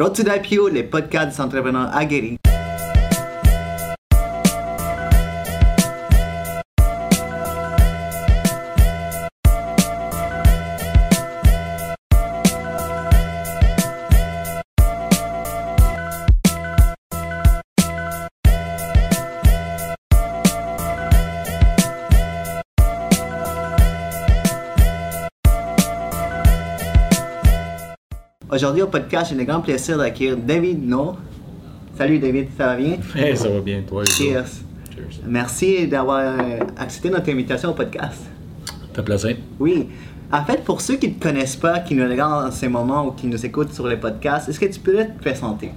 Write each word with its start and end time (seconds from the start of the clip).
Road 0.00 0.14
to 0.14 0.22
les 0.72 0.82
podcasts 0.82 1.36
des 1.36 1.42
entrepreneurs 1.42 1.94
aguerris. 1.94 2.38
Podcast, 28.90 29.30
j'ai 29.30 29.36
le 29.36 29.44
grand 29.44 29.60
plaisir 29.60 29.96
d'accueillir 29.96 30.36
David 30.36 30.86
No. 30.86 31.16
Salut 31.96 32.18
David, 32.18 32.48
ça 32.56 32.66
va 32.66 32.76
bien? 32.76 32.98
Hey, 33.14 33.36
ça 33.36 33.48
va 33.48 33.60
bien, 33.60 33.82
toi. 33.86 34.04
Cheers. 34.04 34.46
Cheers. 34.92 35.20
Merci 35.26 35.86
d'avoir 35.86 36.18
euh, 36.18 36.58
accepté 36.76 37.10
notre 37.10 37.30
invitation 37.30 37.70
au 37.70 37.74
podcast. 37.74 38.22
T'as 38.92 39.02
plaisir? 39.02 39.36
Oui. 39.58 39.88
En 40.32 40.44
fait, 40.44 40.64
pour 40.64 40.80
ceux 40.80 40.96
qui 40.96 41.08
ne 41.08 41.14
te 41.14 41.22
connaissent 41.22 41.56
pas, 41.56 41.80
qui 41.80 41.94
nous 41.94 42.08
regardent 42.08 42.48
en 42.48 42.50
ces 42.50 42.68
moments 42.68 43.06
ou 43.06 43.12
qui 43.12 43.26
nous 43.26 43.44
écoutent 43.44 43.72
sur 43.72 43.86
les 43.86 43.96
podcasts, 43.96 44.48
est-ce 44.48 44.58
que 44.58 44.66
tu 44.66 44.80
peux 44.80 45.04
te 45.04 45.20
présenter? 45.20 45.72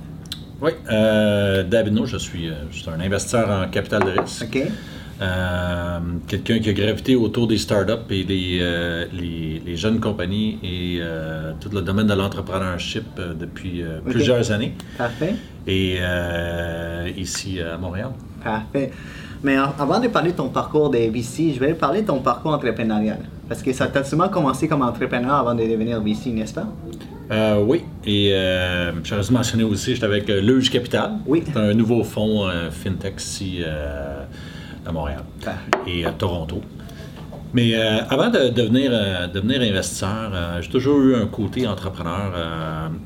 Oui, 0.61 0.71
euh, 0.91 1.63
David 1.63 1.93
No, 1.93 2.05
je 2.05 2.17
suis, 2.17 2.49
euh, 2.49 2.53
je 2.71 2.79
suis 2.79 2.89
un 2.89 2.99
investisseur 2.99 3.49
en 3.49 3.69
capital 3.69 4.03
de 4.03 4.19
risque. 4.19 4.43
OK? 4.43 4.61
Euh, 5.23 5.99
Quelqu'un 6.27 6.59
qui 6.59 6.69
a 6.69 6.73
gravité 6.73 7.15
autour 7.15 7.47
des 7.47 7.57
startups 7.57 8.09
et 8.09 8.23
des, 8.23 8.59
euh, 8.61 9.05
les, 9.13 9.61
les 9.65 9.77
jeunes 9.77 9.99
compagnies 9.99 10.57
et 10.63 10.97
euh, 10.99 11.53
tout 11.59 11.69
le 11.73 11.81
domaine 11.81 12.07
de 12.07 12.13
l'entrepreneurship 12.13 13.05
depuis 13.39 13.83
plusieurs 14.05 14.51
années. 14.51 14.73
Parfait. 14.97 15.35
Et 15.67 15.99
ici 17.17 17.59
à 17.61 17.77
Montréal. 17.77 18.09
Parfait. 18.43 18.91
Mais 19.43 19.57
avant 19.57 19.99
de 19.99 20.07
parler 20.07 20.31
de 20.31 20.37
ton 20.37 20.49
parcours 20.49 20.89
de 20.89 20.97
VC, 20.97 21.53
je 21.53 21.59
vais 21.59 21.73
parler 21.73 22.01
de 22.01 22.07
ton 22.07 22.19
parcours 22.19 22.53
entrepreneurial. 22.53 23.19
Parce 23.47 23.61
que 23.61 23.73
ça 23.73 23.87
t'a 23.87 24.03
sûrement 24.03 24.29
commencé 24.29 24.67
comme 24.67 24.81
entrepreneur 24.81 25.35
avant 25.35 25.53
de 25.53 25.63
devenir 25.63 26.01
VC, 26.01 26.29
n'est-ce 26.31 26.53
pas? 26.53 26.67
Euh, 27.31 27.63
oui, 27.65 27.83
et 28.05 28.31
euh, 28.33 28.91
j'aurais 29.03 29.29
mentionner 29.31 29.63
aussi, 29.63 29.95
j'étais 29.95 30.05
avec 30.05 30.27
Luge 30.27 30.69
Capital. 30.69 31.13
Oui. 31.25 31.43
C'est 31.45 31.57
un 31.57 31.73
nouveau 31.73 32.03
fonds 32.03 32.47
euh, 32.47 32.69
FinTech 32.69 33.19
ici 33.19 33.61
à 34.85 34.91
Montréal 34.91 35.23
Parfait. 35.43 35.59
et 35.87 36.05
à 36.05 36.11
Toronto. 36.11 36.61
Mais 37.53 37.75
euh, 37.75 37.99
avant 38.09 38.31
de 38.31 38.49
devenir, 38.49 38.89
euh, 38.91 39.27
devenir 39.27 39.61
investisseur, 39.61 40.31
euh, 40.33 40.59
j'ai 40.61 40.69
toujours 40.69 40.99
eu 41.01 41.15
un 41.15 41.27
côté 41.27 41.67
entrepreneur. 41.67 42.31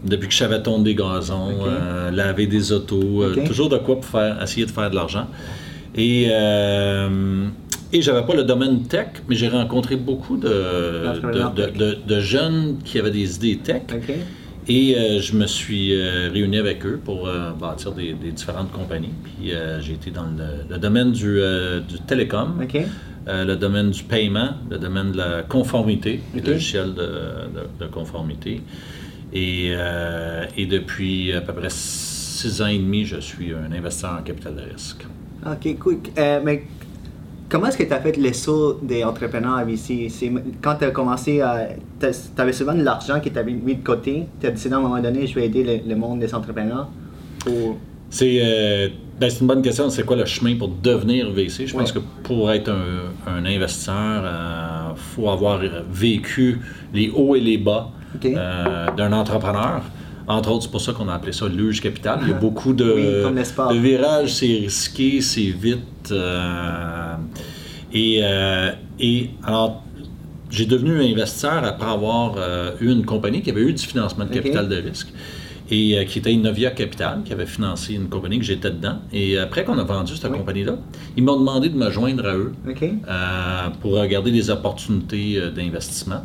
depuis 0.05 0.27
que 0.27 0.33
je 0.33 0.37
savais 0.39 0.61
tondre 0.61 0.85
des 0.85 0.95
gazons, 0.95 1.49
Ok. 1.51 1.67
euh, 1.67 2.11
laver 2.11 2.47
des 2.47 2.71
autos, 2.71 3.25
toujours 3.45 3.67
de 3.69 3.77
quoi 3.77 3.95
pour 3.95 4.05
faire, 4.05 4.41
essayer 4.41 4.65
de 4.65 4.71
faire 4.71 4.89
de 4.89 4.95
l'argent. 4.95 5.27
Et, 5.95 6.27
et 7.93 8.01
j'avais 8.01 8.25
pas 8.25 8.35
le 8.35 8.43
domaine 8.43 8.83
tech, 8.83 9.07
mais 9.27 9.35
j'ai 9.35 9.49
rencontré 9.49 9.95
beaucoup 9.97 10.37
de, 10.37 10.47
de, 12.07 12.19
jeunes 12.19 12.77
qui 12.85 12.99
avaient 12.99 13.11
des 13.11 13.35
idées 13.35 13.57
tech. 13.57 13.81
Et 14.69 14.95
euh, 14.97 15.21
je 15.21 15.33
me 15.35 15.47
suis 15.47 15.93
euh, 15.93 16.29
réuni 16.31 16.57
avec 16.57 16.85
eux 16.85 16.99
pour 17.03 17.27
euh, 17.27 17.51
bâtir 17.51 17.93
des, 17.93 18.13
des 18.13 18.31
différentes 18.31 18.71
compagnies. 18.71 19.13
Puis 19.23 19.53
euh, 19.53 19.79
j'ai 19.81 19.93
été 19.93 20.11
dans 20.11 20.23
le, 20.25 20.69
le 20.69 20.77
domaine 20.77 21.11
du, 21.11 21.39
du 21.87 21.99
télécom, 22.05 22.59
le 23.27 23.55
domaine 23.55 23.91
du 23.91 24.03
paiement, 24.03 24.51
le 24.69 24.77
domaine 24.77 25.11
de 25.11 25.17
la 25.17 25.43
conformité, 25.43 26.19
Ok. 26.35 26.43
le 26.45 26.51
logiciel 26.53 26.93
de, 26.93 27.01
de- 27.01 27.85
de 27.85 27.87
conformité. 27.91 28.61
Et, 29.33 29.73
et 30.57 30.65
depuis 30.65 31.33
à 31.33 31.41
peu 31.41 31.51
près 31.53 31.69
six 31.69 32.61
ans 32.61 32.67
et 32.67 32.77
demi, 32.77 33.03
je 33.05 33.19
suis 33.19 33.51
un 33.53 33.71
investisseur 33.73 34.17
en 34.19 34.23
capital 34.23 34.55
de 34.55 34.61
risque. 34.73 35.05
OK, 35.45 35.77
cool. 35.79 35.97
Mais 36.45 36.63
comment 37.49 37.67
est-ce 37.67 37.77
que 37.77 37.83
tu 37.83 37.93
as 37.93 37.99
fait 38.01 38.17
le 38.17 38.33
saut 38.33 38.79
des 38.81 39.03
entrepreneurs 39.03 39.55
à 39.57 39.63
VC? 39.63 40.07
C'est 40.09 40.31
quand 40.61 40.75
tu 40.75 40.85
as 40.85 40.91
commencé 40.91 41.41
à. 41.41 41.67
Tu 41.99 42.07
avais 42.37 42.53
souvent 42.53 42.73
de 42.73 42.83
l'argent 42.83 43.19
qui 43.19 43.31
t'avait 43.31 43.51
mis 43.53 43.75
de 43.75 43.83
côté. 43.83 44.27
Tu 44.39 44.47
as 44.47 44.51
décidé 44.51 44.75
à 44.75 44.77
un 44.77 44.81
moment 44.81 44.99
donné, 45.01 45.27
je 45.27 45.35
vais 45.35 45.45
aider 45.45 45.63
le, 45.63 45.89
le 45.89 45.95
monde 45.95 46.19
des 46.19 46.33
entrepreneurs. 46.33 46.87
Ou... 47.47 47.75
C'est 48.09 48.39
euh, 48.41 48.87
ben, 49.19 49.29
c'est 49.29 49.41
une 49.41 49.47
bonne 49.47 49.61
question. 49.61 49.89
C'est 49.89 50.05
quoi 50.05 50.15
le 50.15 50.25
chemin 50.25 50.55
pour 50.57 50.69
devenir 50.69 51.29
VC? 51.31 51.67
Je 51.67 51.73
pense 51.75 51.93
Ouais. 51.93 51.99
que 52.01 52.05
pour 52.23 52.49
être 52.51 52.69
un, 52.69 53.29
un 53.31 53.45
investisseur, 53.45 54.23
il 54.93 54.97
faut 54.97 55.29
avoir 55.29 55.59
vécu 55.91 56.59
les 56.93 57.09
hauts 57.09 57.35
et 57.35 57.41
les 57.41 57.57
bas 57.57 57.89
euh, 58.25 58.87
d'un 58.95 59.11
entrepreneur. 59.11 59.81
Entre 60.27 60.51
autres, 60.51 60.63
c'est 60.63 60.71
pour 60.71 60.81
ça 60.81 60.91
qu'on 60.93 61.07
a 61.07 61.13
appelé 61.13 61.31
ça 61.31 61.47
luge 61.47 61.81
capital. 61.81 62.19
Il 62.23 62.29
y 62.29 62.31
a 62.31 62.35
beaucoup 62.35 62.73
de, 62.73 62.91
Oui, 63.71 63.79
virages, 63.79 64.33
c'est 64.33 64.45
risqué, 64.47 65.21
c'est 65.21 65.41
vite. 65.41 66.11
euh, 66.11 67.15
et, 67.93 68.19
euh, 68.21 68.71
et 68.99 69.29
alors, 69.43 69.83
j'ai 70.49 70.65
devenu 70.65 71.01
investisseur 71.01 71.63
après 71.63 71.89
avoir 71.89 72.35
euh, 72.37 72.71
eu 72.81 72.91
une 72.91 73.05
compagnie 73.05 73.41
qui 73.41 73.49
avait 73.51 73.61
eu 73.61 73.73
du 73.73 73.83
financement 73.85 74.25
de 74.25 74.29
capital 74.33 74.67
de 74.67 74.75
risque 74.75 75.07
et 75.69 75.97
euh, 75.97 76.03
qui 76.05 76.19
était 76.19 76.33
Innovia 76.33 76.71
Capital, 76.71 77.21
qui 77.23 77.31
avait 77.33 77.45
financé 77.45 77.93
une 77.93 78.07
compagnie 78.09 78.39
que 78.39 78.45
j'étais 78.45 78.71
dedans. 78.71 78.99
Et 79.13 79.37
après 79.37 79.63
qu'on 79.63 79.77
a 79.77 79.83
vendu 79.83 80.15
cette 80.15 80.29
Oui. 80.31 80.37
compagnie-là, 80.37 80.77
ils 81.15 81.23
m'ont 81.23 81.37
demandé 81.37 81.69
de 81.69 81.77
me 81.77 81.89
joindre 81.89 82.25
à 82.25 82.35
eux 82.35 82.53
euh, 83.09 83.69
pour 83.81 83.93
regarder 83.93 84.31
des 84.31 84.49
opportunités 84.49 85.39
d'investissement. 85.55 86.23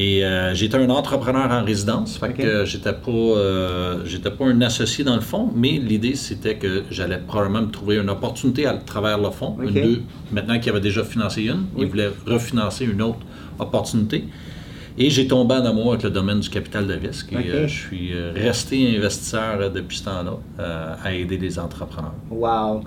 Et 0.00 0.24
euh, 0.24 0.54
j'étais 0.54 0.76
un 0.76 0.88
entrepreneur 0.90 1.50
en 1.50 1.64
résidence, 1.64 2.18
fait 2.18 2.32
que 2.32 2.64
j'étais 2.64 2.92
pas, 2.92 3.10
euh, 3.10 4.04
j'étais 4.04 4.30
pas 4.30 4.44
un 4.44 4.60
associé 4.60 5.02
dans 5.02 5.16
le 5.16 5.20
fond, 5.20 5.50
mais 5.56 5.72
l'idée 5.72 6.14
c'était 6.14 6.54
que 6.54 6.84
j'allais 6.88 7.18
probablement 7.18 7.62
me 7.62 7.70
trouver 7.72 7.96
une 7.96 8.08
opportunité 8.08 8.64
à 8.66 8.74
travers 8.74 9.18
le 9.18 9.30
fond. 9.30 9.56
Ok. 9.60 9.64
Une, 9.70 9.72
deux, 9.74 10.02
maintenant 10.30 10.60
qu'il 10.60 10.70
avait 10.70 10.80
déjà 10.80 11.02
financé 11.02 11.42
une, 11.42 11.66
Oui. 11.74 11.82
il 11.82 11.86
voulait 11.88 12.10
refinancer 12.28 12.84
une 12.84 13.02
autre 13.02 13.18
opportunité. 13.58 14.22
Et 14.96 15.10
j'ai 15.10 15.26
tombé 15.26 15.56
en 15.56 15.64
amour 15.64 15.90
avec 15.92 16.04
le 16.04 16.10
domaine 16.10 16.38
du 16.40 16.48
capital 16.48 16.86
de 16.86 16.94
risque. 16.94 17.32
Et 17.32 17.50
euh, 17.50 17.66
je 17.66 17.74
suis 17.86 18.12
resté 18.36 18.96
investisseur 18.96 19.70
depuis 19.72 19.98
ce 19.98 20.04
temps-là 20.04 20.38
à 21.04 21.12
aider 21.12 21.38
les 21.38 21.58
entrepreneurs. 21.58 22.14
Wow. 22.30 22.82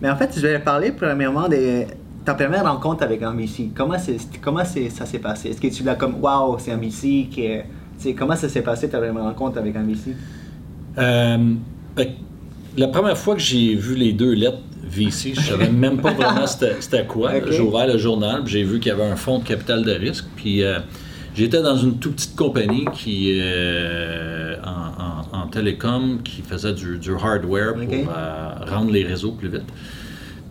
Mais 0.00 0.10
en 0.10 0.16
fait, 0.16 0.30
je 0.36 0.40
vais 0.40 0.58
parler 0.60 0.92
premièrement 0.92 1.48
de 1.48 1.84
ta 2.24 2.34
première 2.34 2.64
rencontre 2.64 3.02
avec 3.02 3.22
un 3.22 3.32
VC. 3.34 3.70
Comment, 3.74 3.98
c'est, 3.98 4.16
comment 4.40 4.64
c'est, 4.64 4.88
ça 4.90 5.06
s'est 5.06 5.18
passé? 5.18 5.50
Est-ce 5.50 5.60
que 5.60 5.68
tu 5.68 5.82
l'as 5.82 5.94
comme, 5.96 6.16
wow, 6.22 6.56
c'est 6.58 6.72
un 6.72 6.76
comment 8.14 8.36
ça 8.36 8.48
s'est 8.48 8.62
passé 8.62 8.88
ta 8.88 8.98
première 8.98 9.24
rencontre 9.24 9.58
avec 9.58 9.74
un 9.76 9.82
VC? 9.82 10.14
Euh, 10.98 11.54
que 11.96 12.08
la 12.76 12.88
première 12.88 13.16
fois 13.18 13.34
que 13.34 13.40
j'ai 13.40 13.74
vu 13.74 13.94
les 13.94 14.12
deux 14.12 14.32
lettres 14.32 14.58
VC, 14.84 15.32
je 15.34 15.40
savais 15.40 15.68
même 15.84 16.00
pas 16.00 16.12
vraiment 16.12 16.46
c'était 16.46 17.06
quoi. 17.06 17.32
Ok. 17.36 17.50
J'ai 17.50 17.60
ouvert 17.60 17.86
le 17.86 17.98
journal, 17.98 18.42
j'ai 18.46 18.62
vu 18.62 18.78
qu'il 18.80 18.90
y 18.90 18.94
avait 18.94 19.04
un 19.10 19.16
fonds 19.16 19.38
de 19.38 19.44
capital 19.44 19.82
de 19.84 19.92
risque. 19.92 20.24
Puis 20.36 20.62
euh, 20.62 20.78
j'étais 21.34 21.62
dans 21.62 21.76
une 21.76 21.98
toute 21.98 22.14
petite 22.16 22.36
compagnie 22.36 22.84
qui 22.92 23.38
euh, 23.40 24.56
en, 24.64 25.36
en- 25.36 25.42
en 25.42 25.46
télécom 25.46 26.18
qui 26.22 26.42
faisait 26.42 26.72
du, 26.74 26.98
du 26.98 27.12
hardware 27.14 27.74
pour 27.74 28.68
rendre 28.70 28.90
les 28.92 29.04
réseaux 29.04 29.32
plus 29.32 29.48
vite. 29.48 29.64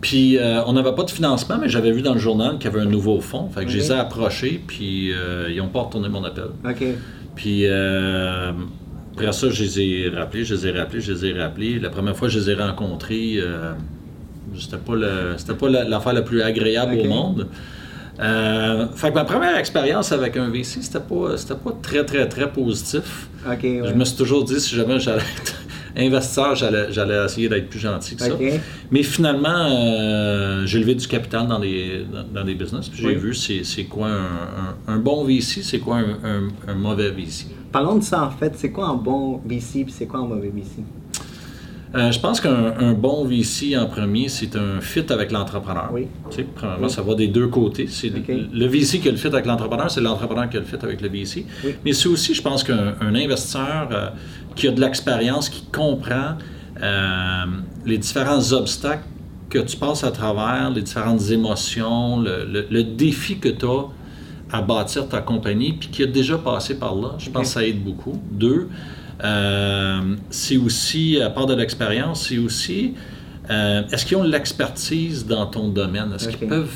Puis 0.02 0.36
euh, 0.36 0.62
on 0.66 0.74
n'avait 0.74 0.94
pas 0.94 1.04
de 1.04 1.10
financement, 1.10 1.56
mais 1.60 1.68
j'avais 1.70 1.92
vu 1.92 2.02
dans 2.02 2.12
le 2.12 2.18
journal 2.20 2.58
qu'il 2.58 2.70
y 2.70 2.74
avait 2.74 2.82
un 2.82 2.90
nouveau 2.90 3.20
fonds. 3.20 3.48
Fait 3.54 3.64
que 3.64 3.70
je 3.70 3.78
les 3.78 3.90
ai 3.90 3.94
approchés, 3.94 4.60
puis 4.66 5.12
euh, 5.12 5.48
ils 5.50 5.56
n'ont 5.56 5.68
pas 5.68 5.80
retourné 5.82 6.08
mon 6.10 6.22
appel. 6.24 6.48
OK. 6.68 6.84
Puis 7.34 7.62
euh, 7.66 8.52
après 9.14 9.32
ça, 9.32 9.48
je 9.48 9.62
les 9.62 9.80
ai 9.80 10.08
rappelés, 10.10 10.44
je 10.44 10.54
les 10.54 10.66
ai 10.66 10.72
rappelés, 10.72 11.00
je 11.00 11.12
les 11.12 11.24
ai 11.26 11.32
rappelés. 11.40 11.78
La 11.78 11.88
première 11.88 12.14
fois 12.16 12.28
que 12.28 12.34
je 12.34 12.40
les 12.40 12.50
ai 12.50 12.54
rencontrés, 12.54 13.38
c'était 14.58 14.76
pas 14.76 14.94
le- 14.94 15.54
pas 15.54 15.68
la- 15.70 15.84
l'affaire 15.84 16.12
la 16.12 16.22
plus 16.22 16.42
agréable 16.42 16.92
au 16.98 17.04
monde. 17.08 17.46
Euh, 18.20 18.86
fait 18.94 19.08
que 19.08 19.14
ma 19.14 19.24
première 19.24 19.56
expérience 19.56 20.12
avec 20.12 20.36
un 20.36 20.48
VC, 20.50 20.82
c'était 20.82 21.00
pas, 21.00 21.36
c'était 21.36 21.54
pas 21.54 21.74
très, 21.80 22.04
très, 22.04 22.28
très 22.28 22.50
positif. 22.50 23.28
Ouais. 23.80 23.88
Je 23.88 23.94
me 23.94 24.04
suis 24.04 24.16
toujours 24.16 24.44
dit, 24.44 24.60
si 24.60 24.74
jamais 24.76 25.00
j'allais 25.00 25.22
être 25.40 25.54
investisseur, 25.96 26.54
j'allais, 26.54 26.92
j'allais 26.92 27.24
essayer 27.24 27.48
d'être 27.48 27.68
plus 27.68 27.78
gentil 27.80 28.16
que 28.16 28.22
ça. 28.22 28.30
Mais 28.90 29.02
finalement, 29.02 29.48
euh, 29.70 30.66
j'ai 30.66 30.78
levé 30.78 30.94
du 30.94 31.06
capital 31.06 31.46
dans 31.46 31.58
des, 31.58 32.04
dans, 32.12 32.40
dans 32.40 32.44
des 32.46 32.54
business. 32.54 32.88
Puis 32.88 33.00
j'ai 33.02 33.08
Oui. 33.08 33.14
vu 33.16 33.34
c'est, 33.34 33.64
c'est 33.64 33.84
quoi 33.84 34.08
un, 34.08 34.90
un- 34.90 34.94
un 34.94 34.98
bon 34.98 35.24
VC, 35.24 35.62
c'est 35.62 35.78
quoi 35.78 35.96
un, 35.98 36.10
un- 36.24 36.48
un 36.68 36.74
mauvais 36.74 37.10
VC. 37.10 37.46
Parlons 37.70 37.96
de 37.96 38.02
ça 38.04 38.24
en 38.24 38.30
fait. 38.30 38.52
C'est 38.56 38.70
quoi 38.70 38.86
un 38.88 38.94
bon 38.96 39.40
VC 39.46 39.84
puis 39.84 39.92
c'est 39.96 40.06
quoi 40.06 40.20
un 40.20 40.26
mauvais 40.26 40.50
VC? 40.54 40.82
Euh, 41.94 42.10
je 42.10 42.18
pense 42.20 42.40
qu'un 42.40 42.74
un 42.78 42.92
bon 42.94 43.24
VC 43.26 43.76
en 43.76 43.86
premier, 43.86 44.28
c'est 44.28 44.56
un 44.56 44.80
fit 44.80 45.04
avec 45.10 45.30
l'entrepreneur. 45.30 45.90
Oui. 45.92 46.06
Tu 46.30 46.36
sais, 46.38 46.42
premièrement, 46.54 46.86
Oui. 46.86 46.90
ça 46.90 47.02
va 47.02 47.14
des 47.14 47.28
deux 47.28 47.48
côtés. 47.48 47.86
C'est 47.88 48.08
le, 48.08 48.22
le 48.52 48.66
VC 48.66 48.98
qui 49.00 49.08
a 49.08 49.10
le 49.10 49.18
fit 49.18 49.26
avec 49.26 49.44
l'entrepreneur, 49.44 49.90
c'est 49.90 50.00
l'entrepreneur 50.00 50.48
qui 50.48 50.56
a 50.56 50.60
le 50.60 50.66
fit 50.66 50.76
avec 50.82 51.02
le 51.02 51.08
VC. 51.08 51.44
Oui. 51.64 51.74
Mais 51.84 51.92
c'est 51.92 52.08
aussi, 52.08 52.32
je 52.34 52.40
pense 52.40 52.64
qu'un 52.64 52.94
un 53.00 53.14
investisseur 53.14 53.88
euh, 53.92 54.08
qui 54.56 54.68
a 54.68 54.70
de 54.72 54.80
l'expérience, 54.80 55.50
qui 55.50 55.64
comprend 55.70 56.36
euh, 56.82 57.44
les 57.84 57.98
différents 57.98 58.52
obstacles 58.52 59.04
que 59.50 59.58
tu 59.58 59.76
passes 59.76 60.02
à 60.02 60.10
travers, 60.10 60.70
les 60.70 60.80
différentes 60.80 61.28
émotions, 61.30 62.18
le, 62.20 62.46
le- 62.50 62.66
le 62.70 62.84
défi 62.84 63.38
que 63.38 63.50
tu 63.50 63.66
as 63.66 63.84
à 64.50 64.62
bâtir 64.62 65.08
ta 65.08 65.20
compagnie, 65.20 65.74
puis 65.74 65.88
qui 65.90 66.02
a 66.02 66.06
déjà 66.06 66.38
passé 66.38 66.78
par 66.78 66.94
là, 66.94 67.16
je 67.18 67.28
pense 67.30 67.48
que 67.48 67.52
ça 67.60 67.66
aide 67.66 67.82
beaucoup. 67.84 68.18
Deux, 68.30 68.68
c'est 70.30 70.56
aussi, 70.56 71.20
à 71.20 71.30
part 71.30 71.46
de 71.46 71.54
l'expérience, 71.54 72.28
c'est 72.28 72.38
aussi, 72.38 72.94
euh, 73.50 73.82
est-ce 73.92 74.04
qu'ils 74.06 74.16
ont 74.16 74.22
l'expertise 74.22 75.26
dans 75.26 75.46
ton 75.46 75.68
domaine? 75.68 76.12
Est-ce 76.14 76.28
qu'ils 76.28 76.48
peuvent 76.48 76.74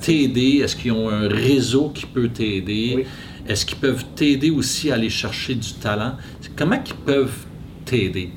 t'aider? 0.00 0.60
Est-ce 0.62 0.76
qu'ils 0.76 0.92
ont 0.92 1.08
un 1.10 1.28
réseau 1.28 1.90
qui 1.94 2.06
peut 2.06 2.28
t'aider? 2.28 2.94
Oui. 2.96 3.04
Est-ce 3.48 3.64
qu'ils 3.64 3.78
peuvent 3.78 4.04
t'aider 4.14 4.50
aussi 4.50 4.90
à 4.90 4.94
aller 4.94 5.10
chercher 5.10 5.54
du 5.54 5.72
talent? 5.74 6.12
Comment 6.56 6.80
ils 6.84 6.94
peuvent 6.94 7.44
t'aider? 7.84 8.30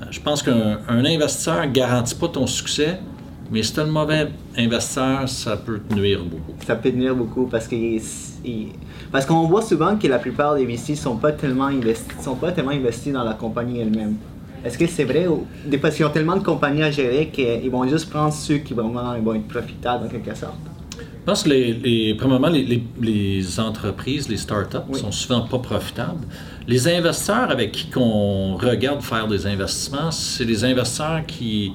Euh, 0.00 0.04
Je 0.10 0.20
pense 0.20 0.42
qu'un 0.42 0.78
un 0.88 1.04
investisseur 1.04 1.66
ne 1.66 1.70
garantit 1.72 2.14
pas 2.14 2.28
ton 2.28 2.46
succès, 2.46 2.98
mais 3.50 3.62
si 3.62 3.72
tu 3.72 3.80
un 3.80 3.86
mauvais 3.86 4.28
investisseur, 4.56 5.28
ça 5.28 5.56
peut 5.56 5.80
te 5.88 5.94
nuire 5.94 6.20
beaucoup. 6.24 6.54
Ça 6.66 6.76
peut 6.76 6.90
tenir 6.90 7.14
beaucoup 7.14 7.46
parce 7.46 7.68
que 7.68 7.76
parce 9.12 9.24
qu'on 9.26 9.46
voit 9.46 9.62
souvent 9.62 9.96
que 9.96 10.06
la 10.08 10.18
plupart 10.18 10.54
des 10.56 10.64
VC 10.64 10.94
sont 10.96 11.16
pas 11.16 11.32
tellement 11.32 11.66
investis 11.66 12.22
sont 12.22 12.34
pas 12.36 12.52
tellement 12.52 12.72
investis 12.72 13.12
dans 13.12 13.24
la 13.24 13.34
compagnie 13.34 13.80
elle-même. 13.80 14.16
Est-ce 14.64 14.76
que 14.78 14.86
c'est 14.86 15.04
vrai 15.04 15.26
ou 15.28 15.46
des 15.64 15.78
parce 15.78 15.94
qu'ils 15.96 16.04
ont 16.06 16.10
tellement 16.10 16.36
de 16.36 16.42
compagnies 16.42 16.82
à 16.82 16.90
gérer 16.90 17.28
qu'ils 17.28 17.70
vont 17.70 17.86
juste 17.88 18.10
prendre 18.10 18.32
ceux 18.32 18.58
qui 18.58 18.74
vraiment 18.74 19.16
vont 19.20 19.34
être 19.34 19.46
profitables 19.48 20.06
en 20.06 20.08
quelque 20.08 20.34
sorte? 20.34 20.54
Je 20.98 21.24
pense 21.32 21.42
que 21.42 21.48
les, 21.50 21.72
les- 21.72 22.14
premièrement, 22.14 22.48
les, 22.48 22.62
les- 22.64 22.84
les 23.00 23.60
entreprises, 23.60 24.28
les 24.28 24.36
startups 24.36 24.76
Oui. 24.88 24.98
sont 25.00 25.10
souvent 25.12 25.42
pas 25.42 25.58
profitables. 25.58 26.24
Les 26.68 26.86
investisseurs 26.88 27.50
avec 27.50 27.72
qui 27.72 27.88
on 27.96 28.56
regarde 28.56 29.02
faire 29.02 29.26
des 29.28 29.46
investissements, 29.46 30.10
c'est 30.10 30.44
les 30.44 30.64
investisseurs 30.64 31.24
qui, 31.26 31.72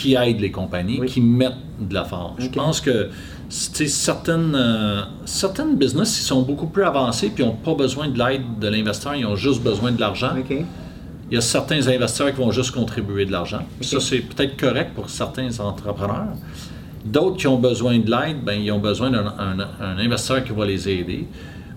qui, 0.00 0.14
aident 0.14 0.40
les 0.40 0.50
compagnies, 0.50 0.98
Oui. 1.00 1.06
qui 1.06 1.20
mettent 1.20 1.52
de 1.80 1.94
l'effort. 1.94 2.34
Je 2.38 2.46
Ok. 2.46 2.52
pense 2.54 2.80
que 2.80 3.08
certaines, 3.48 4.54
euh, 4.54 5.02
certaines 5.24 5.76
business, 5.76 6.18
ils 6.20 6.24
sont 6.24 6.42
beaucoup 6.42 6.66
plus 6.66 6.84
avancés 6.84 7.30
puis 7.34 7.44
n'ont 7.44 7.52
pas 7.52 7.74
besoin 7.74 8.08
de 8.08 8.18
l'aide 8.18 8.42
de 8.60 8.68
l'investisseur, 8.68 9.14
ils 9.14 9.26
ont 9.26 9.36
juste 9.36 9.62
besoin 9.62 9.92
de 9.92 10.00
l'argent. 10.00 10.30
Il 11.30 11.34
y 11.34 11.38
a 11.38 11.40
certains 11.40 11.86
investisseurs 11.86 12.30
qui 12.32 12.38
vont 12.40 12.50
juste 12.50 12.72
contribuer 12.72 13.24
de 13.24 13.32
l'argent. 13.32 13.60
Ça, 13.82 14.00
c'est 14.00 14.18
peut-être 14.20 14.56
correct 14.56 14.92
pour 14.94 15.08
certains 15.08 15.48
entrepreneurs. 15.60 16.34
D'autres 17.04 17.36
qui 17.36 17.46
ont 17.46 17.56
besoin 17.58 17.98
de 17.98 18.10
l'aide, 18.10 18.38
ben, 18.44 18.60
ils 18.60 18.70
ont 18.72 18.78
besoin 18.80 19.10
d'un 19.10 19.26
un- 19.26 19.68
un 19.80 19.98
investisseur 19.98 20.42
qui 20.44 20.52
va 20.52 20.66
les 20.66 20.88
aider. 20.88 21.26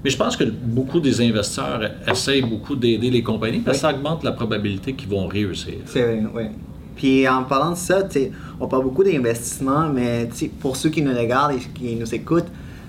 Mais 0.04 0.10
je 0.10 0.18
pense 0.18 0.36
que 0.36 0.44
beaucoup 0.44 1.00
des 1.00 1.22
investisseurs 1.22 1.80
essayent 2.12 2.42
beaucoup 2.42 2.76
d'aider 2.76 3.10
les 3.10 3.24
compagnies 3.24 3.60
parce 3.60 3.80
que 3.80 3.86
Oui. 3.88 3.92
ça 3.94 3.98
augmente 3.98 4.24
la 4.24 4.34
probabilité 4.34 4.94
qu'ils 4.94 5.08
vont 5.10 5.28
réussir. 5.28 5.76
C'est 5.86 6.02
vrai, 6.02 6.24
oui. 6.36 6.44
Puis 6.96 7.28
en 7.28 7.44
parlant 7.44 7.72
de 7.72 7.76
ça, 7.78 8.00
on 8.60 8.68
parle 8.68 8.84
beaucoup 8.84 9.04
d'investissement, 9.04 9.90
mais 9.94 10.30
pour 10.60 10.76
ceux 10.76 10.90
qui 10.90 11.02
nous 11.02 11.16
regardent 11.18 11.54
et 11.56 11.60
qui 11.60 11.96
nous 11.96 12.14
écoutent, 12.14 12.48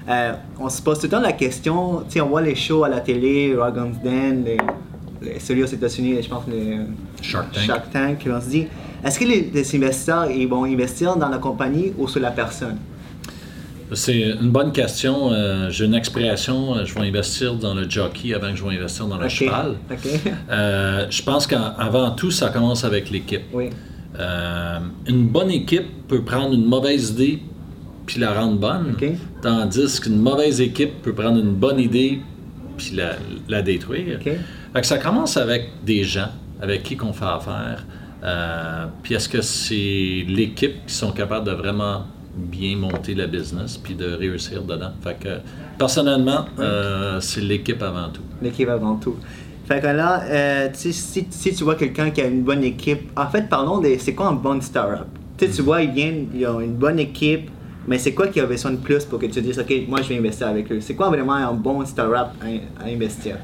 euh, 0.09 0.33
on 0.61 0.69
se 0.69 0.83
pose 0.83 0.99
tout 0.99 1.07
le 1.07 1.11
temps 1.11 1.21
la 1.21 1.33
question, 1.33 2.03
on 2.21 2.27
voit 2.27 2.43
les 2.43 2.55
shows 2.55 2.85
à 2.85 2.89
la 2.91 3.01
télé, 3.01 3.55
Rogan's 3.57 3.97
Den, 4.05 4.45
les, 4.45 4.59
les- 5.23 5.41
celui 5.41 5.63
aux 5.63 5.67
États-Unis, 5.67 6.23
je 6.23 6.29
pense 6.29 6.45
le 6.47 6.85
Shark 7.23 7.53
Tank. 7.53 7.65
Shark 7.65 7.91
Tank, 7.91 8.29
on 8.31 8.41
se 8.41 8.49
dit, 8.51 8.67
est-ce 9.03 9.19
que 9.19 9.25
les, 9.25 9.51
les 9.53 9.77
investisseurs 9.77 10.31
ils 10.31 10.47
vont 10.47 10.65
investir 10.65 11.17
dans 11.17 11.31
la 11.31 11.39
compagnie 11.39 11.93
ou 11.97 12.07
sur 12.07 12.21
la 12.21 12.31
personne? 12.33 12.77
C'est 13.93 14.19
une 14.19 14.51
bonne 14.51 14.73
question. 14.73 15.31
Euh, 15.31 15.71
J'ai 15.71 15.85
une 15.85 15.95
expression, 15.95 16.75
euh, 16.75 16.85
je 16.85 16.95
vais 16.95 17.07
investir 17.07 17.55
dans 17.55 17.75
le 17.75 17.89
jockey 17.89 18.35
avant 18.35 18.51
que 18.51 18.57
je 18.57 18.65
vais 18.65 18.77
investir 18.77 19.07
dans 19.07 19.19
le 19.19 19.29
cheval. 19.29 19.77
Je 21.11 21.23
pense 21.23 21.47
qu'avant 21.47 22.11
tout, 22.13 22.31
ça 22.31 22.49
commence 22.49 22.85
avec 22.85 23.11
l'équipe. 23.11 23.43
oui. 23.53 23.71
Euh, 24.19 24.79
une 25.07 25.27
bonne 25.29 25.51
équipe 25.51 26.07
peut 26.09 26.23
prendre 26.23 26.55
une 26.55 26.67
mauvaise 26.67 27.11
idée 27.11 27.43
puis 28.07 28.21
la 28.21 28.33
rendre 28.35 28.59
bonne, 28.59 28.95
tandis 29.43 29.99
qu'une 30.01 30.19
mauvaise 30.19 30.61
équipe 30.61 31.01
peut 31.03 31.15
prendre 31.15 31.39
une 31.41 31.55
bonne 31.55 31.81
idée 31.81 32.21
puis 32.77 32.93
la, 32.97 33.13
la 33.49 33.63
détruire. 33.63 34.21
Fait 34.23 34.81
que 34.81 34.87
ça 34.87 34.99
commence 34.99 35.37
avec 35.37 35.71
des 35.85 36.05
gens 36.05 36.29
avec 36.61 36.83
qui 36.83 36.97
qu'on 36.97 37.13
fait 37.13 37.25
affaire. 37.25 37.85
Euh, 38.23 38.87
puis 39.03 39.15
est-ce 39.15 39.29
que 39.29 39.43
c'est 39.43 40.25
l'équipe 40.29 40.87
qui 40.87 40.95
sont 40.95 41.13
capables 41.13 41.47
de 41.47 41.53
vraiment 41.53 42.05
bien 42.37 42.77
monter 42.77 43.15
la 43.15 43.27
business 43.27 43.77
puis 43.77 43.95
de 43.95 44.13
réussir 44.13 44.63
dedans? 44.63 44.93
Fait 45.03 45.17
que 45.19 45.29
personnellement, 45.79 46.47
euh, 46.59 47.21
c'est 47.21 47.43
l'équipe 47.43 47.83
avant 47.83 48.09
tout. 48.09 48.23
L'équipe 48.43 48.69
avant 48.69 48.97
tout. 48.97 49.17
Fait 49.67 49.81
que 49.81 49.87
là, 49.87 50.23
euh, 50.25 50.69
tu 50.73 50.79
sais, 50.79 50.93
si, 50.93 51.27
si 51.31 51.55
tu 51.55 51.65
vois 51.65 51.75
quelqu'un 51.77 52.11
qui 52.11 52.21
a 52.21 52.27
une 52.27 52.43
bonne 52.43 52.63
équipe, 52.65 53.11
en 53.19 53.27
fait, 53.29 53.49
parlons 53.49 53.79
de 53.81 53.89
c'est 53.99 54.15
quoi 54.15 54.27
un 54.29 54.33
bon 54.35 54.61
startup? 54.61 55.07
Tu 55.39 55.47
sais, 55.47 55.53
tu 55.53 55.63
vois, 55.63 55.83
ils 55.83 55.91
viennent, 55.91 56.27
ils 56.35 56.47
ont 56.47 56.61
une 56.61 56.75
bonne 56.75 56.99
équipe, 56.99 57.51
mais 57.89 57.99
c'est 57.99 58.13
quoi 58.13 58.29
qui 58.29 58.41
a 58.41 58.47
besoin 58.47 58.73
de 58.73 58.77
plus 58.77 59.05
pour 59.05 59.19
que 59.19 59.27
tu 59.27 59.41
dises, 59.41 59.59
OK, 59.59 59.73
moi 59.89 60.01
je 60.03 60.09
vais 60.11 60.19
investir 60.19 60.49
avec 60.49 60.71
eux? 60.71 60.81
C'est 60.81 60.95
quoi 60.95 61.09
vraiment 61.09 61.33
un 61.35 61.53
bon 61.55 61.85
startup 61.87 62.35
à, 62.43 62.83
à 62.85 62.87
investir? 62.89 63.37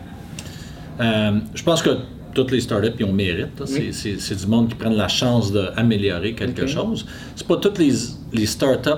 Euh, 1.01 1.39
je 1.55 1.63
pense 1.63 1.81
que 1.83 1.91
toutes 2.35 2.51
les 2.53 2.61
startups 2.61 2.93
ils 2.99 3.05
ont 3.07 3.13
mérite. 3.13 3.49
C'est- 3.65 3.79
Oui. 3.81 3.89
C'est 3.93 4.21
c'est 4.21 4.35
du 4.37 4.47
monde 4.47 4.69
qui 4.69 4.75
prennent 4.75 4.97
la 4.97 5.09
chance 5.09 5.51
d'améliorer 5.53 6.35
quelque 6.35 6.67
chose. 6.67 7.07
C'est 7.35 7.47
pas 7.47 7.57
toutes 7.57 7.79
les, 7.79 7.93
les 8.33 8.47
startups 8.47 8.91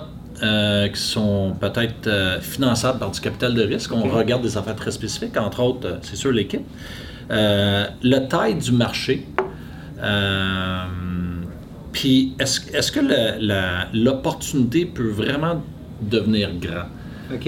euh, 0.43 0.89
qui 0.89 1.01
sont 1.01 1.55
peut-être 1.61 2.07
euh, 2.09 2.41
finançables 2.41 2.99
par 2.99 3.11
du 3.13 3.21
capital 3.21 3.55
de 3.55 3.63
risque. 3.63 3.93
On 3.93 4.03
regarde 4.03 4.43
des 4.43 4.57
affaires 4.59 4.75
très 4.77 4.91
spécifiques, 4.91 5.37
entre 5.37 5.61
autres, 5.63 5.99
c'est 6.03 6.17
sûr, 6.17 6.33
l'équipe. 6.33 6.63
Euh, 7.33 7.87
la 8.03 8.21
taille 8.21 8.57
du 8.57 8.73
marché. 8.73 9.27
Euh, 10.03 10.85
Puis, 11.93 12.35
est-ce 12.39 12.91
que 12.93 13.01
l'opportunité 13.93 14.87
peut 14.87 15.09
vraiment 15.11 15.63
devenir 16.01 16.51
grand? 16.61 16.87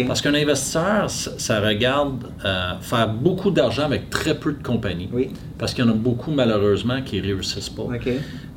Parce 0.07 0.23
qu'un 0.23 0.33
investisseur, 0.35 1.11
ça, 1.11 1.33
ça 1.37 1.61
regarde 1.61 2.25
euh, 2.45 2.73
faire 2.81 3.09
beaucoup 3.09 3.51
d'argent 3.51 3.83
avec 3.85 4.09
très 4.09 4.35
peu 4.35 4.53
de 4.53 4.63
compagnies. 4.63 5.11
Oui. 5.13 5.29
Parce 5.59 5.75
qu'il 5.75 5.85
y 5.85 5.89
en 5.89 5.91
a 5.91 5.95
beaucoup, 5.95 6.31
malheureusement, 6.31 7.03
qui 7.03 7.19
ne 7.21 7.23
réussissent 7.27 7.69
pas. 7.69 7.83
OK. 7.83 8.09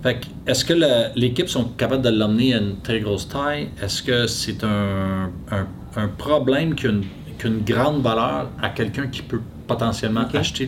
Fait 0.03 0.19
que, 0.19 0.25
est-ce 0.49 0.63
que 0.63 0.73
l'équipe 1.19 1.49
sont 1.49 1.65
capables 1.65 2.03
de 2.03 2.09
l'emmener 2.09 2.53
à 2.53 2.59
une 2.59 2.77
très 2.81 3.01
grosse 3.01 3.27
taille? 3.27 3.69
Est-ce 3.81 4.03
que 4.03 4.25
c'est 4.27 4.63
un, 4.63 5.29
un- 5.51 5.67
un 6.01 6.07
problème 6.07 6.75
qui 6.75 6.87
a, 6.87 6.91
une, 6.91 7.03
qui 7.37 7.45
a 7.45 7.49
une 7.49 7.63
grande 7.65 8.01
valeur 8.01 8.49
à 8.61 8.69
quelqu'un 8.69 9.07
qui 9.07 9.21
peut 9.21 9.41
potentiellement 9.67 10.25
acheter 10.33 10.67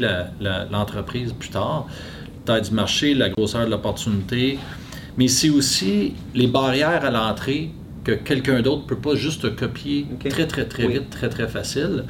l'entreprise 0.71 1.33
plus 1.33 1.49
tard? 1.49 1.87
Taille 2.45 2.61
du 2.63 2.71
marché, 2.71 3.13
la 3.13 3.29
grosseur 3.29 3.65
de 3.65 3.71
l'opportunité. 3.71 4.59
Mais 5.17 5.27
c'est 5.27 5.49
aussi 5.49 6.13
les 6.33 6.47
barrières 6.47 7.03
à 7.03 7.11
l'entrée 7.11 7.71
que 8.03 8.13
quelqu'un 8.13 8.61
d'autre 8.61 8.83
ne 8.83 8.87
peut 8.87 8.95
pas 8.97 9.15
juste 9.15 9.41
te 9.41 9.47
copier 9.47 10.05
très, 10.29 10.47
très, 10.47 10.65
très 10.65 10.85
Oui. 10.85 10.93
vite, 10.93 11.09
très, 11.09 11.29
très 11.29 11.47
facile. 11.47 12.05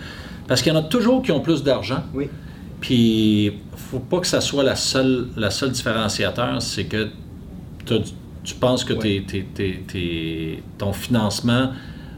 Parce 0.47 0.61
qu'il 0.61 0.71
y 0.73 0.75
en 0.75 0.79
a 0.79 0.83
toujours 0.83 1.21
qui 1.23 1.31
ont 1.31 1.39
plus 1.39 1.63
d'argent. 1.63 2.03
Oui. 2.13 2.27
Puis, 2.81 3.53
faut 3.75 3.99
pas 3.99 4.19
que 4.19 4.27
ça 4.27 4.39
soit 4.41 4.63
la 4.63 4.75
seule, 4.75 5.27
la 5.35 5.51
seule 5.51 5.71
différenciateur, 5.71 6.61
c'est 6.61 6.85
que 6.85 7.09
tu 7.85 8.55
penses 8.55 8.83
que 8.83 8.93
Ouais. 8.93 9.23
ton 10.77 10.93
financement 10.93 11.71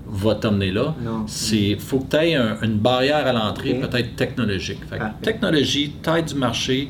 va 0.08 0.36
t'emmener 0.36 0.72
là. 0.72 0.94
C'est 1.28 1.76
faut 1.80 2.00
que 2.00 2.10
tu 2.12 2.18
aies 2.18 2.36
une 2.36 2.78
barrière 2.78 3.26
à 3.28 3.34
l'entrée, 3.34 3.76
peut-être 3.76 4.16
technologique. 4.16 4.80
Fait 4.90 4.96
que 4.98 5.02
Parfait. 5.02 5.16
technologie, 5.22 5.92
taille 6.02 6.24
du 6.24 6.36
marché, 6.36 6.90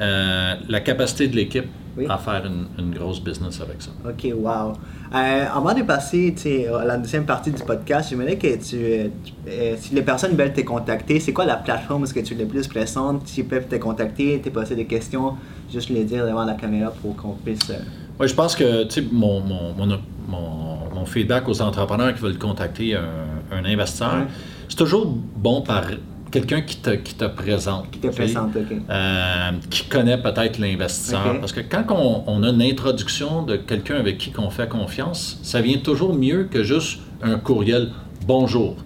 euh, 0.00 0.54
la 0.68 0.80
capacité 0.80 1.28
de 1.28 1.36
l'équipe 1.36 1.66
Oui. 1.96 2.06
à 2.08 2.16
faire 2.18 2.44
une, 2.46 2.66
une 2.78 2.94
grosse 2.94 3.20
business 3.20 3.60
avec 3.60 3.82
ça. 3.82 3.90
OK, 4.08 4.32
wow. 4.36 4.72
Euh, 5.14 5.44
avant 5.52 5.74
de 5.74 5.82
passer 5.82 6.34
à 6.72 6.84
la 6.84 6.96
deuxième 6.98 7.24
partie 7.24 7.50
du 7.50 7.62
podcast, 7.62 8.10
j'aimerais 8.10 8.36
que 8.36 8.56
tu, 8.56 8.76
euh, 8.76 9.08
tu- 9.24 9.32
euh, 9.48 9.74
si 9.78 9.94
les 9.94 10.02
personnes 10.02 10.36
veulent 10.36 10.52
te 10.52 10.60
contacter, 10.60 11.18
c'est 11.18 11.32
quoi 11.32 11.44
la 11.46 11.56
plateforme 11.56 12.06
que 12.06 12.20
tu 12.20 12.34
es 12.34 12.36
le 12.36 12.46
plus 12.46 12.68
présente? 12.68 13.26
S'ils 13.26 13.46
peuvent 13.46 13.66
te 13.66 13.76
contacter, 13.76 14.40
te 14.40 14.50
poser 14.50 14.76
des 14.76 14.84
questions, 14.84 15.34
juste 15.72 15.90
les 15.90 16.04
dire 16.04 16.24
devant 16.26 16.44
la 16.44 16.54
caméra 16.54 16.90
pour 17.02 17.16
qu'on 17.16 17.32
puisse... 17.32 17.72
Oui, 18.20 18.28
je 18.28 18.34
pense 18.34 18.56
que 18.56 18.86
mon, 19.12 19.40
mon, 19.40 19.74
mon, 19.74 19.98
mon- 20.28 21.04
feedback 21.06 21.48
aux 21.48 21.62
entrepreneurs 21.62 22.12
qui 22.14 22.20
veulent 22.20 22.36
contacter 22.38 22.94
un, 22.94 23.56
un 23.56 23.64
investisseur, 23.64 24.26
c'est 24.68 24.76
toujours 24.76 25.06
bon 25.36 25.62
par 25.62 25.84
quelqu'un 26.30 26.60
qui 26.60 26.76
te, 26.76 26.90
qui 26.90 27.14
te 27.14 27.24
présente. 27.24 27.90
Qui 27.90 28.00
te 28.00 28.08
présente, 28.08 28.50
OK. 28.54 28.76
euh, 28.90 29.50
qui 29.70 29.84
connaît 29.84 30.18
peut-être 30.18 30.58
l'investisseur. 30.58 31.38
Parce 31.40 31.52
que 31.52 31.60
quand 31.60 31.84
on, 31.90 32.24
on 32.26 32.42
a 32.42 32.48
une 32.50 32.60
introduction 32.60 33.42
de 33.42 33.56
quelqu'un 33.56 33.94
avec 33.96 34.18
qui 34.18 34.32
on 34.36 34.50
fait 34.50 34.68
confiance, 34.68 35.38
ça 35.42 35.62
vient 35.62 35.78
toujours 35.78 36.14
mieux 36.14 36.44
que 36.50 36.62
juste 36.62 36.98
un 37.22 37.38
courriel 37.38 37.90
Bonjour, 38.26 38.76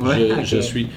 Ouais, 0.00 0.44
je, 0.44 0.56
je 0.56 0.60
suis. 0.60 0.88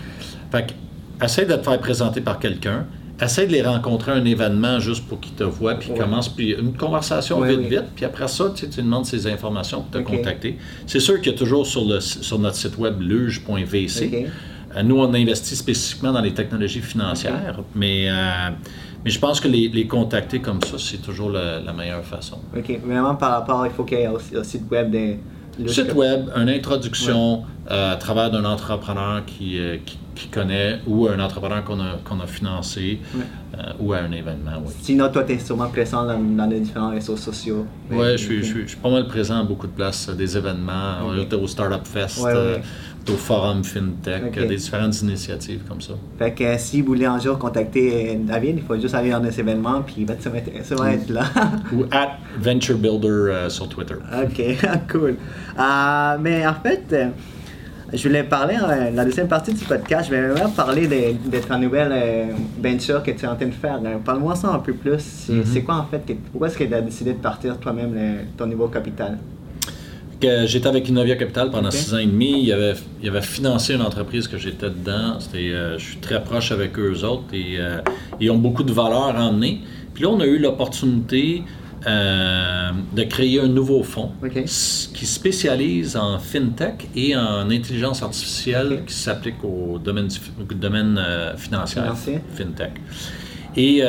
Fait 0.52 0.68
que, 0.68 1.26
essaie 1.26 1.46
de 1.46 1.54
te 1.56 1.64
faire 1.64 1.80
présenter 1.80 2.20
par 2.20 2.40
quelqu'un. 2.40 2.86
Essaie 3.24 3.48
de 3.48 3.52
les 3.54 3.62
rencontrer 3.62 4.12
à 4.12 4.16
un 4.16 4.26
événement 4.26 4.80
juste 4.80 5.08
pour 5.08 5.20
qu'ils 5.20 5.34
te 5.34 5.44
voient, 5.44 5.76
puis 5.76 5.92
Ouais. 5.92 5.98
commence, 5.98 6.28
puis 6.30 6.52
une 6.54 6.74
conversation 6.76 7.40
Ouais, 7.40 7.50
vite, 7.50 7.60
oui. 7.60 7.70
vite, 7.70 7.86
puis 7.96 8.06
après 8.06 8.28
ça, 8.28 8.52
tu, 8.56 8.68
tu 8.70 8.82
demandes 8.82 9.06
ces 9.06 9.28
informations 9.28 9.82
pour 9.82 9.92
te 9.92 10.06
contacter. 10.06 10.58
C'est 10.88 11.00
sûr 11.00 11.22
qu'il 11.22 11.32
y 11.32 11.36
a 11.36 11.38
toujours 11.38 11.66
sur, 11.66 11.86
le, 11.86 12.00
sur 12.00 12.38
notre 12.40 12.56
site 12.58 12.78
web 12.78 13.00
luge.vc. 13.02 14.28
Euh, 14.76 14.84
Nous, 14.84 14.98
on 15.00 15.14
investit 15.14 15.56
spécifiquement 15.56 16.12
dans 16.12 16.22
les 16.22 16.34
technologies 16.34 16.82
financières, 16.82 17.60
mais, 17.76 18.08
euh, 18.10 18.50
mais 19.06 19.12
je 19.12 19.20
pense 19.20 19.40
que 19.40 19.48
les, 19.48 19.70
les 19.70 19.88
contacter 19.88 20.40
comme 20.40 20.62
ça, 20.62 20.78
c'est 20.80 20.98
toujours 21.02 21.30
la, 21.30 21.60
la 21.60 21.74
meilleure 21.74 22.04
façon. 22.04 22.40
OK. 22.58 22.80
Vraiment 22.86 23.16
par 23.16 23.32
rapport, 23.32 23.66
il 23.66 23.72
faut 23.72 23.84
qu'il 23.84 24.00
y 24.00 24.02
ait 24.02 24.08
aussi 24.08 24.34
le 24.34 24.44
site 24.44 24.64
web 24.72 24.90
de, 24.92 25.16
Le 25.60 25.68
Site 25.68 25.94
web, 25.94 26.30
une 26.36 26.50
introduction 26.50 27.44
euh, 27.70 27.94
à 27.94 27.96
travers 27.96 28.32
d'un 28.32 28.44
entrepreneur 28.46 29.24
qui, 29.26 29.60
euh, 29.60 29.78
qui, 29.86 29.98
qui 30.16 30.28
connaît 30.28 30.80
ou 30.88 31.08
un 31.08 31.20
entrepreneur 31.20 31.64
qu'on 31.64 31.80
a, 31.80 31.98
qu'on 32.04 32.20
a 32.20 32.28
financé 32.28 33.00
Ouais. 33.16 33.22
euh, 33.60 33.72
ou 33.80 33.94
à 33.94 34.00
un 34.00 34.12
événement, 34.12 34.52
oui. 34.66 34.74
Sinon, 34.82 35.10
toi, 35.10 35.24
tu 35.24 35.34
es 35.34 35.40
sûrement 35.40 35.70
présent 35.70 36.06
dans, 36.06 36.20
dans 36.20 36.46
les 36.48 36.60
différents 36.60 36.90
réseaux 36.92 37.18
sociaux. 37.18 37.66
Oui, 37.92 38.06
je 38.14 38.18
suis, 38.18 38.38
je, 38.40 38.44
suis, 38.46 38.62
je 38.64 38.68
suis 38.70 38.78
pas 38.78 38.90
mal 38.90 39.08
présent 39.08 39.40
à 39.42 39.44
beaucoup 39.44 39.68
de 39.68 39.72
places, 39.74 40.10
des 40.10 40.36
événements, 40.38 40.96
on 41.06 41.18
Ok. 41.20 41.32
est 41.32 41.34
au 41.36 41.48
Startup 41.48 41.86
Fest. 41.86 42.26
Au 43.10 43.16
Forum 43.18 43.64
FinTech, 43.64 44.38
euh, 44.38 44.48
des 44.48 44.56
différentes 44.56 45.02
initiatives 45.02 45.62
comme 45.68 45.82
ça. 45.82 45.94
Fait 46.18 46.32
que 46.32 46.44
euh, 46.44 46.56
si 46.58 46.82
vous 46.82 46.88
voulez 46.88 47.06
un 47.06 47.20
jour 47.20 47.38
contacter 47.38 48.12
euh, 48.12 48.18
David, 48.20 48.58
il 48.58 48.64
faut 48.64 48.80
juste 48.80 48.96
aller 48.96 49.10
dans 49.12 49.20
des 49.20 49.38
événements, 49.40 49.82
puis 49.82 49.96
il 50.00 50.06
va 50.06 50.14
sûrement 50.20 50.86
être- 50.86 51.10
là. 51.10 51.24
Ou 51.74 51.84
at 51.92 52.18
Venture 52.40 52.78
Builder 52.78 53.08
euh, 53.08 53.50
sur 53.50 53.68
Twitter. 53.68 53.96
ok, 53.96 54.42
cool. 54.92 55.16
Euh, 55.60 56.18
mais 56.22 56.48
en 56.48 56.54
fait, 56.56 56.96
je 57.92 58.08
voulais 58.08 58.24
parler, 58.24 58.56
euh, 58.64 58.90
la 58.92 59.04
deuxième 59.06 59.28
partie 59.28 59.54
du 59.54 59.64
podcast, 59.66 60.10
je 60.10 60.16
voulais 60.16 60.30
vraiment 60.30 60.50
parler 60.52 60.88
de, 60.88 61.30
de 61.30 61.38
ta 61.40 61.58
nouvelle 61.58 62.34
venture 62.64 63.04
que 63.04 63.12
tu 63.12 63.26
es 63.26 63.28
en 63.28 63.36
train 63.36 63.48
de 63.48 63.52
faire. 63.52 63.80
Parle-moi 64.06 64.36
ça 64.36 64.48
un 64.50 64.60
peu 64.60 64.74
plus. 64.74 65.00
C'est 65.00 65.34
Mhm. 65.34 65.44
c'est 65.46 65.62
quoi 65.62 65.76
en 65.76 65.86
fait, 65.86 66.06
que- 66.06 66.14
pourquoi 66.32 66.48
est-ce 66.48 66.58
que 66.58 66.64
tu 66.64 66.74
as 66.74 66.82
décidé 66.82 67.12
de 67.14 67.18
partir 67.20 67.58
toi-même 67.58 67.94
ton 68.38 68.48
niveau 68.48 68.68
capital? 68.68 69.18
Que 70.24 70.48
J'étais 70.48 70.68
avec 70.68 70.88
Innovia 70.88 71.18
Capital 71.18 71.52
pendant 71.52 71.70
six 71.70 71.94
ans 71.94 71.98
et 71.98 72.06
demi. 72.06 72.44
Il 72.44 72.54
avait, 72.54 72.76
il 73.02 73.10
avait 73.10 73.22
financé 73.22 73.74
une 73.74 73.82
entreprise 73.82 74.30
que 74.30 74.38
j'étais 74.38 74.70
dedans. 74.70 75.18
Euh, 75.36 75.78
je 75.78 75.84
suis 75.84 75.98
très 75.98 76.24
proche 76.24 76.54
avec 76.54 76.80
eux 76.80 77.04
autres 77.04 77.26
et 77.34 77.58
euh, 77.58 77.80
ils 78.22 78.32
ont 78.32 78.38
beaucoup 78.38 78.64
de 78.64 78.72
valeur 78.72 79.18
à 79.18 79.26
emmener. 79.26 79.60
Puis 79.94 80.04
là, 80.04 80.10
on 80.12 80.22
a 80.22 80.26
eu 80.26 80.38
l'opportunité 80.38 81.44
euh, 81.86 82.70
de 82.96 83.04
créer 83.04 83.42
un 83.42 83.50
nouveau 83.50 83.84
fonds 83.84 84.12
qui 84.34 85.06
spécialise 85.06 85.98
en 85.98 86.18
fintech 86.20 86.88
et 86.96 87.18
en 87.18 87.50
intelligence 87.50 88.02
artificielle 88.02 88.84
qui 88.88 88.94
s'applique 88.94 89.44
au 89.44 89.78
domaine, 89.78 90.08
au 90.40 90.54
domaine 90.54 90.98
euh, 91.06 91.36
financier, 91.36 91.82
Financier. 91.82 92.22
fintech. 92.34 92.72
Et 93.58 93.82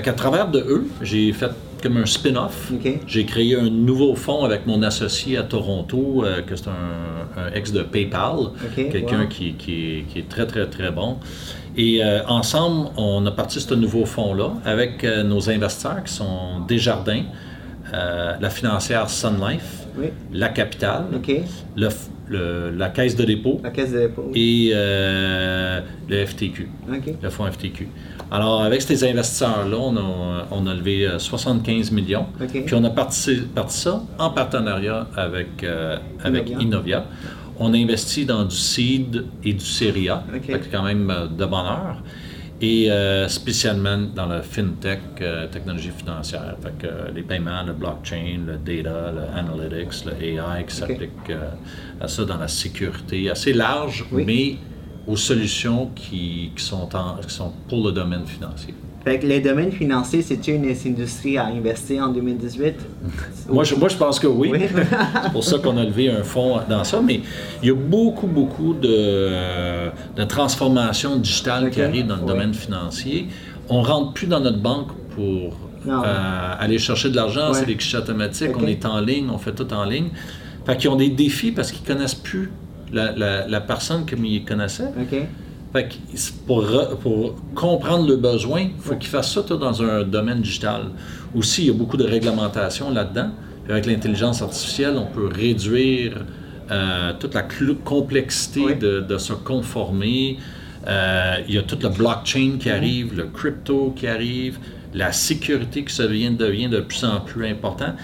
qu'à 0.00 0.12
travers 0.12 0.48
de 0.48 0.60
eux, 0.60 0.86
j'ai 1.02 1.32
fait 1.32 1.50
comme 1.80 1.96
un 1.96 2.06
spin-off. 2.06 2.72
J'ai 3.06 3.24
créé 3.24 3.58
un 3.58 3.70
nouveau 3.70 4.14
fonds 4.14 4.44
avec 4.44 4.66
mon 4.66 4.82
associé 4.82 5.36
à 5.36 5.42
Toronto, 5.42 6.22
euh, 6.24 6.42
que 6.42 6.56
c'est 6.56 6.68
un, 6.68 7.40
un 7.40 7.52
ex 7.52 7.72
de 7.72 7.82
PayPal, 7.82 8.36
quelqu'un 8.74 9.22
wow. 9.22 9.28
qui, 9.28 9.54
qui 9.54 9.72
est, 9.98 10.02
qui 10.08 10.18
est 10.20 10.28
très, 10.28 10.46
très, 10.46 10.66
très 10.66 10.90
bon. 10.90 11.18
Et 11.76 12.02
euh, 12.04 12.24
ensemble, 12.26 12.90
on 12.96 13.24
a 13.26 13.30
parti 13.30 13.60
ce 13.60 13.74
nouveau 13.74 14.04
fonds-là 14.04 14.52
avec 14.64 15.04
euh, 15.04 15.22
nos 15.22 15.48
investisseurs 15.50 16.02
qui 16.04 16.12
sont 16.12 16.60
Desjardins, 16.68 17.24
la 17.92 18.50
financière 18.50 19.10
Sun 19.10 19.36
Life, 19.40 19.86
Oui. 19.98 20.06
la 20.32 20.48
Capitale, 20.48 21.06
Ok. 21.14 21.32
le 21.76 21.88
le- 22.30 22.70
la 22.70 22.88
Caisse 22.90 23.16
de 23.16 23.24
dépôt 23.24 23.60
La 23.62 23.70
caisse 23.70 23.92
de 23.92 23.98
dépôt. 23.98 24.30
et 24.34 24.70
euh, 24.74 25.80
le 26.08 26.24
FTQ 26.26 26.68
le 27.22 27.30
fonds 27.30 27.46
FTQ. 27.50 27.88
Alors, 28.32 28.62
avec 28.62 28.80
ces 28.82 29.02
investisseurs-là, 29.04 29.76
on 29.76 29.96
a, 29.96 30.46
on 30.52 30.66
a 30.68 30.74
levé 30.74 31.04
euh, 31.06 31.18
75 31.18 31.90
millions. 31.90 32.26
OK. 32.40 32.64
Puis 32.64 32.74
on 32.76 32.84
a 32.84 32.90
parti, 32.90 33.42
parti 33.54 33.76
ça 33.76 34.02
en 34.18 34.30
partenariat 34.30 35.08
avec, 35.16 35.64
euh, 35.64 35.96
avec 36.22 36.48
Innovia. 36.50 36.62
Innovia. 36.64 37.04
On 37.58 37.74
a 37.74 37.76
investi 37.76 38.24
dans 38.24 38.44
du 38.44 38.54
seed 38.56 39.24
et 39.44 39.52
du 39.52 39.64
Serie 39.64 40.08
A, 40.08 40.22
OK. 40.34 40.46
Fait 40.46 40.60
que 40.60 40.70
quand 40.70 40.84
même 40.84 41.10
euh, 41.10 41.26
de 41.26 41.44
bonheur. 41.44 42.02
Et 42.62 42.90
euh, 42.90 43.26
spécialement 43.28 43.96
dans 44.14 44.26
la 44.26 44.42
fintech, 44.42 45.00
euh, 45.22 45.46
technologie 45.48 45.90
financière. 45.96 46.56
Fait 46.62 46.76
que 46.78 46.86
euh, 46.86 47.10
les 47.14 47.22
paiements, 47.22 47.62
le 47.62 47.72
blockchain, 47.72 48.40
le 48.46 48.56
data, 48.58 49.12
le 49.12 49.38
analytics, 49.38 50.04
le 50.04 50.12
AI 50.22 50.64
qui 50.66 50.76
s'applique 50.76 51.30
à 52.00 52.06
ça 52.06 52.24
dans 52.26 52.36
la 52.36 52.48
sécurité 52.48 53.30
assez 53.30 53.54
large, 53.54 54.04
Oui. 54.12 54.24
mais 54.26 54.56
aux 55.10 55.16
solutions 55.16 55.86
qui, 55.96 56.52
qui 56.54 56.62
sont 56.62 56.94
en- 56.94 57.16
qui 57.16 57.34
sont 57.34 57.52
pour 57.66 57.82
le 57.86 57.92
domaine 57.92 58.26
financier. 58.26 58.74
Fait 59.04 59.18
que 59.18 59.26
les 59.26 59.40
domaines 59.40 59.72
financiers, 59.72 60.20
c'est-tu 60.20 60.52
une 60.52 60.66
industrie 60.66 61.38
à 61.38 61.46
investir 61.46 62.04
en 62.04 62.08
2018? 62.08 62.74
Moi 63.48 63.64
je, 63.64 63.74
moi, 63.74 63.88
je 63.88 63.96
pense 63.96 64.20
que 64.20 64.26
oui. 64.26 64.50
Oui. 64.52 64.60
C'est 65.22 65.32
pour 65.32 65.42
ça 65.42 65.58
qu'on 65.58 65.76
a 65.78 65.84
levé 65.84 66.10
un 66.10 66.22
fonds 66.22 66.58
dans 66.68 66.84
ça. 66.84 67.00
Mais 67.00 67.20
il 67.62 67.68
y 67.68 67.72
a 67.72 67.74
beaucoup, 67.74 68.26
beaucoup 68.26 68.74
de, 68.74 69.88
de 70.16 70.24
transformations 70.24 71.16
digitales 71.16 71.70
qui 71.70 71.80
arrivent 71.80 72.06
dans 72.08 72.16
le 72.16 72.26
domaine 72.26 72.52
financier. 72.52 73.28
On 73.70 73.80
rentre 73.82 74.12
plus 74.12 74.26
dans 74.26 74.40
notre 74.40 74.58
banque 74.58 74.88
pour 75.14 75.56
Non. 75.86 76.02
euh, 76.04 76.54
aller 76.58 76.78
chercher 76.78 77.08
de 77.08 77.16
l'argent. 77.16 77.48
Ouais. 77.52 77.54
C'est 77.58 77.66
des 77.66 77.76
guichets 77.76 77.96
automatiques. 77.98 78.50
On 78.58 78.66
est 78.66 78.84
en 78.84 79.00
ligne, 79.00 79.30
on 79.32 79.38
fait 79.38 79.52
tout 79.54 79.72
en 79.72 79.84
ligne. 79.84 80.08
Fait 80.66 80.76
qu'ils 80.76 80.90
ont 80.90 80.96
des 80.96 81.08
défis 81.08 81.52
parce 81.52 81.72
qu'ils 81.72 81.86
connaissent 81.86 82.14
plus 82.14 82.50
la, 82.92 83.12
la- 83.12 83.48
la 83.48 83.60
personne 83.62 84.04
comme 84.04 84.26
ils 84.26 84.44
connaissaient. 84.44 84.92
Fait 85.72 85.88
que 85.88 85.94
pour, 86.46 86.64
re- 86.64 86.96
pour 86.96 87.36
comprendre 87.54 88.08
le 88.08 88.16
besoin, 88.16 88.62
il 88.62 88.70
faut 88.80 88.96
qu'ils 88.96 89.08
fassent 89.10 89.32
ça 89.34 89.42
dans 89.42 89.82
un 89.82 90.02
domaine 90.02 90.40
digital. 90.40 90.86
Aussi, 91.34 91.62
il 91.62 91.66
y 91.68 91.70
a 91.70 91.74
beaucoup 91.74 91.96
de 91.96 92.04
réglementation 92.04 92.90
là-dedans. 92.90 93.30
Avec 93.68 93.86
l'intelligence 93.86 94.42
artificielle, 94.42 94.94
on 94.96 95.06
peut 95.06 95.28
réduire 95.32 96.24
euh, 96.72 97.12
toute 97.20 97.34
la 97.34 97.44
complexité 97.84 98.60
Oui. 98.64 98.76
de, 98.76 99.00
de 99.00 99.18
se 99.18 99.32
conformer. 99.32 100.38
Euh, 100.88 101.36
il 101.46 101.54
y 101.54 101.58
a 101.58 101.62
tout 101.62 101.78
le 101.80 101.88
blockchain 101.88 102.56
qui 102.58 102.68
arrive, 102.70 103.16
le 103.16 103.24
crypto 103.26 103.92
qui 103.94 104.06
arrive, 104.08 104.58
la 104.92 105.12
sécurité 105.12 105.84
qui 105.84 105.94
se 105.94 106.02
devient, 106.02 106.30
devient 106.30 106.68
de 106.68 106.80
plus 106.80 107.04
en 107.04 107.20
plus 107.20 107.46
important. 107.46 107.94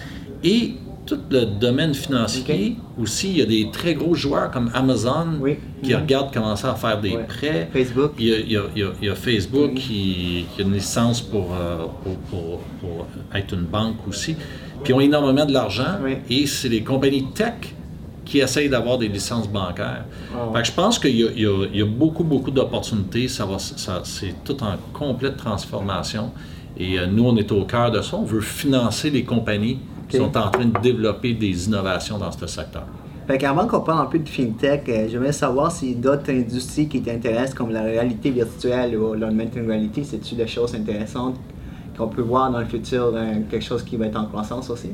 Et 0.45 0.75
tout 1.07 1.19
le 1.31 1.45
domaine 1.45 1.95
financier 1.95 2.77
aussi, 3.01 3.31
il 3.31 3.39
y 3.39 3.43
a 3.43 3.47
des 3.47 3.71
très 3.71 3.95
gros 3.95 4.15
joueurs 4.15 4.51
comme 4.51 4.71
Amazon 4.75 5.39
Oui. 5.41 5.57
qui 5.83 5.95
Mhm. 5.95 6.01
regardent 6.01 6.33
commencer 6.33 6.67
à 6.67 6.75
faire 6.75 7.01
des 7.01 7.17
Ouais. 7.17 7.25
prêts. 7.25 7.69
Facebook. 7.73 8.13
Il 8.19 8.27
y 8.27 8.33
a, 8.35 8.39
il 8.39 8.51
y 8.53 8.57
a- 8.57 8.63
il 8.75 8.81
y 8.81 8.85
a- 8.85 8.93
il 9.03 9.07
y 9.07 9.11
a 9.11 9.15
Facebook 9.15 9.75
qui, 9.75 10.47
qui 10.55 10.63
a 10.63 10.65
une 10.65 10.73
licence 10.75 11.21
pour, 11.21 11.55
euh, 11.55 11.85
pour, 12.03 12.17
pour- 12.29 12.59
pour 12.81 13.07
être 13.35 13.55
une 13.55 13.63
banque 13.67 13.97
aussi. 14.09 14.35
Puis 14.83 14.93
ils 14.93 14.95
ont 14.95 15.01
énormément 15.01 15.47
de 15.47 15.53
l'argent 15.53 15.99
Oui. 16.03 16.17
et 16.29 16.47
c'est 16.47 16.69
les 16.69 16.83
compagnies 16.83 17.27
tech 17.35 17.55
qui 18.25 18.39
essayent 18.41 18.69
d'avoir 18.69 18.99
des 18.99 19.07
licences 19.09 19.49
bancaires. 19.49 20.05
Ouais. 20.35 20.57
Fait 20.57 20.63
que 20.63 20.67
je 20.67 20.73
pense 20.73 20.99
qu'il 20.99 21.17
y, 21.17 21.25
a- 21.25 21.67
y 21.73 21.83
beaucoup, 21.85 22.25
beaucoup 22.25 22.51
d'opportunités. 22.51 23.29
Ça 23.29 23.47
va, 23.47 23.59
ça, 23.61 24.01
c'est 24.03 24.35
tout 24.45 24.57
en 24.65 24.75
complète 24.93 25.37
transformation. 25.37 26.33
Et 26.79 26.99
euh, 26.99 27.07
nous, 27.07 27.25
on 27.25 27.37
est 27.37 27.51
au 27.53 27.65
cœur 27.65 27.93
de 27.93 28.03
ça. 28.03 28.17
On 28.17 28.25
veut 28.25 28.41
financer 28.41 29.09
les 29.11 29.23
compagnies 29.23 29.79
qui 30.09 30.19
Ok. 30.19 30.25
sont 30.27 30.39
en 30.39 30.51
train 30.51 30.65
de 30.67 30.79
développer 30.81 31.35
des 31.35 31.67
innovations 31.67 32.19
dans 32.19 32.31
ce 32.33 32.47
secteur. 32.47 32.85
Fait 33.27 33.39
qu'avant 33.39 33.67
qu'on 33.67 33.81
parle 33.81 34.03
un 34.03 34.07
peu 34.11 34.21
de 34.21 34.29
fintech, 34.29 34.89
euh, 34.89 35.09
j'aimerais 35.11 35.33
savoir 35.33 35.73
si 35.73 35.97
d'autres 35.97 36.31
industries 36.31 36.87
qui 36.89 37.03
t'intéressent, 37.03 37.55
comme 37.55 37.71
la 37.73 37.83
réalité 37.83 38.31
virtuelle 38.31 38.97
ou 38.97 39.15
l'augmented 39.15 39.67
reality, 39.67 40.05
c'est-tu 40.05 40.37
des 40.37 40.47
choses 40.47 40.75
intéressantes 40.77 41.35
qu'on 41.99 42.07
peut 42.09 42.23
voir 42.23 42.53
dans 42.53 42.61
le 42.61 42.67
futur, 42.67 43.11
euh, 43.15 43.35
quelque 43.51 43.65
chose 43.65 43.83
qui 43.83 43.97
va 43.97 44.07
être 44.07 44.17
en 44.19 44.27
croissance 44.27 44.71
aussi? 44.71 44.91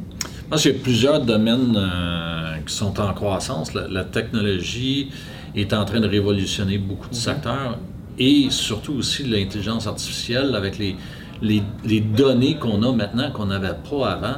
Y 0.51 0.69
a 0.69 0.73
plusieurs 0.83 1.21
domaines 1.21 1.75
euh, 1.77 2.57
qui 2.67 2.75
sont 2.75 2.99
en 3.01 3.13
croissance. 3.13 3.75
La, 3.75 3.87
la 3.89 4.05
technologie 4.05 5.11
est 5.55 5.73
en 5.75 5.85
train 5.85 6.01
de 6.01 6.09
révolutionner 6.09 6.79
beaucoup 6.79 7.09
de 7.11 7.15
secteurs 7.15 7.79
et 8.19 8.47
surtout 8.51 8.95
aussi 8.95 9.25
l'intelligence 9.25 9.87
artificielle 9.87 10.55
avec 10.55 10.79
les, 10.79 10.97
les, 11.43 11.63
les 11.85 12.01
données 12.01 12.57
qu'on 12.57 12.83
a 12.83 12.93
maintenant 12.93 13.31
qu'on 13.31 13.47
n'avait 13.47 13.75
pas 13.91 14.11
avant. 14.13 14.37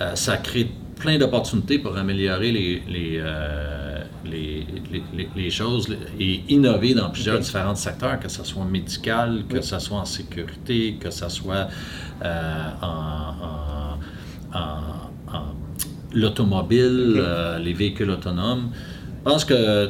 Euh, 0.00 0.14
ça 0.14 0.36
crée 0.38 0.70
plein 0.98 1.18
d'opportunités 1.18 1.78
pour 1.78 1.96
améliorer 1.96 2.50
les, 2.52 2.82
les, 2.88 3.18
euh, 3.20 4.00
les, 4.24 4.64
les- 4.92 5.02
les- 5.16 5.28
les 5.36 5.50
choses 5.50 5.94
et 6.18 6.40
innover 6.48 6.94
dans 6.94 7.10
plusieurs 7.10 7.38
différents 7.38 7.74
secteurs, 7.74 8.18
que 8.20 8.28
ce 8.28 8.42
soit 8.44 8.64
médical, 8.64 9.42
que 9.48 9.56
Oui. 9.56 9.62
ce 9.62 9.78
soit 9.78 9.98
en 9.98 10.04
sécurité, 10.04 10.96
que 11.00 11.10
ce 11.10 11.28
soit 11.28 11.68
euh, 12.24 12.62
en- 12.80 13.96
en- 14.54 14.58
en- 14.58 15.36
en- 15.36 15.54
l'automobile, 16.12 17.14
euh, 17.18 17.58
les 17.58 17.72
véhicules 17.72 18.10
autonomes. 18.10 18.70
Je 19.26 19.30
pense 19.30 19.44
que 19.44 19.88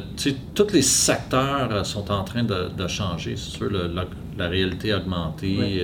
tous 0.55 0.71
les 0.73 0.81
secteurs 0.81 1.85
sont 1.85 2.09
en 2.11 2.23
train 2.23 2.43
de, 2.43 2.69
de 2.75 2.87
changer. 2.87 3.35
C'est 3.35 3.57
sûr, 3.57 3.69
le- 3.69 3.87
la, 3.93 4.05
la 4.37 4.47
réalité 4.47 4.93
augmentée, 4.93 5.57
Oui. 5.59 5.79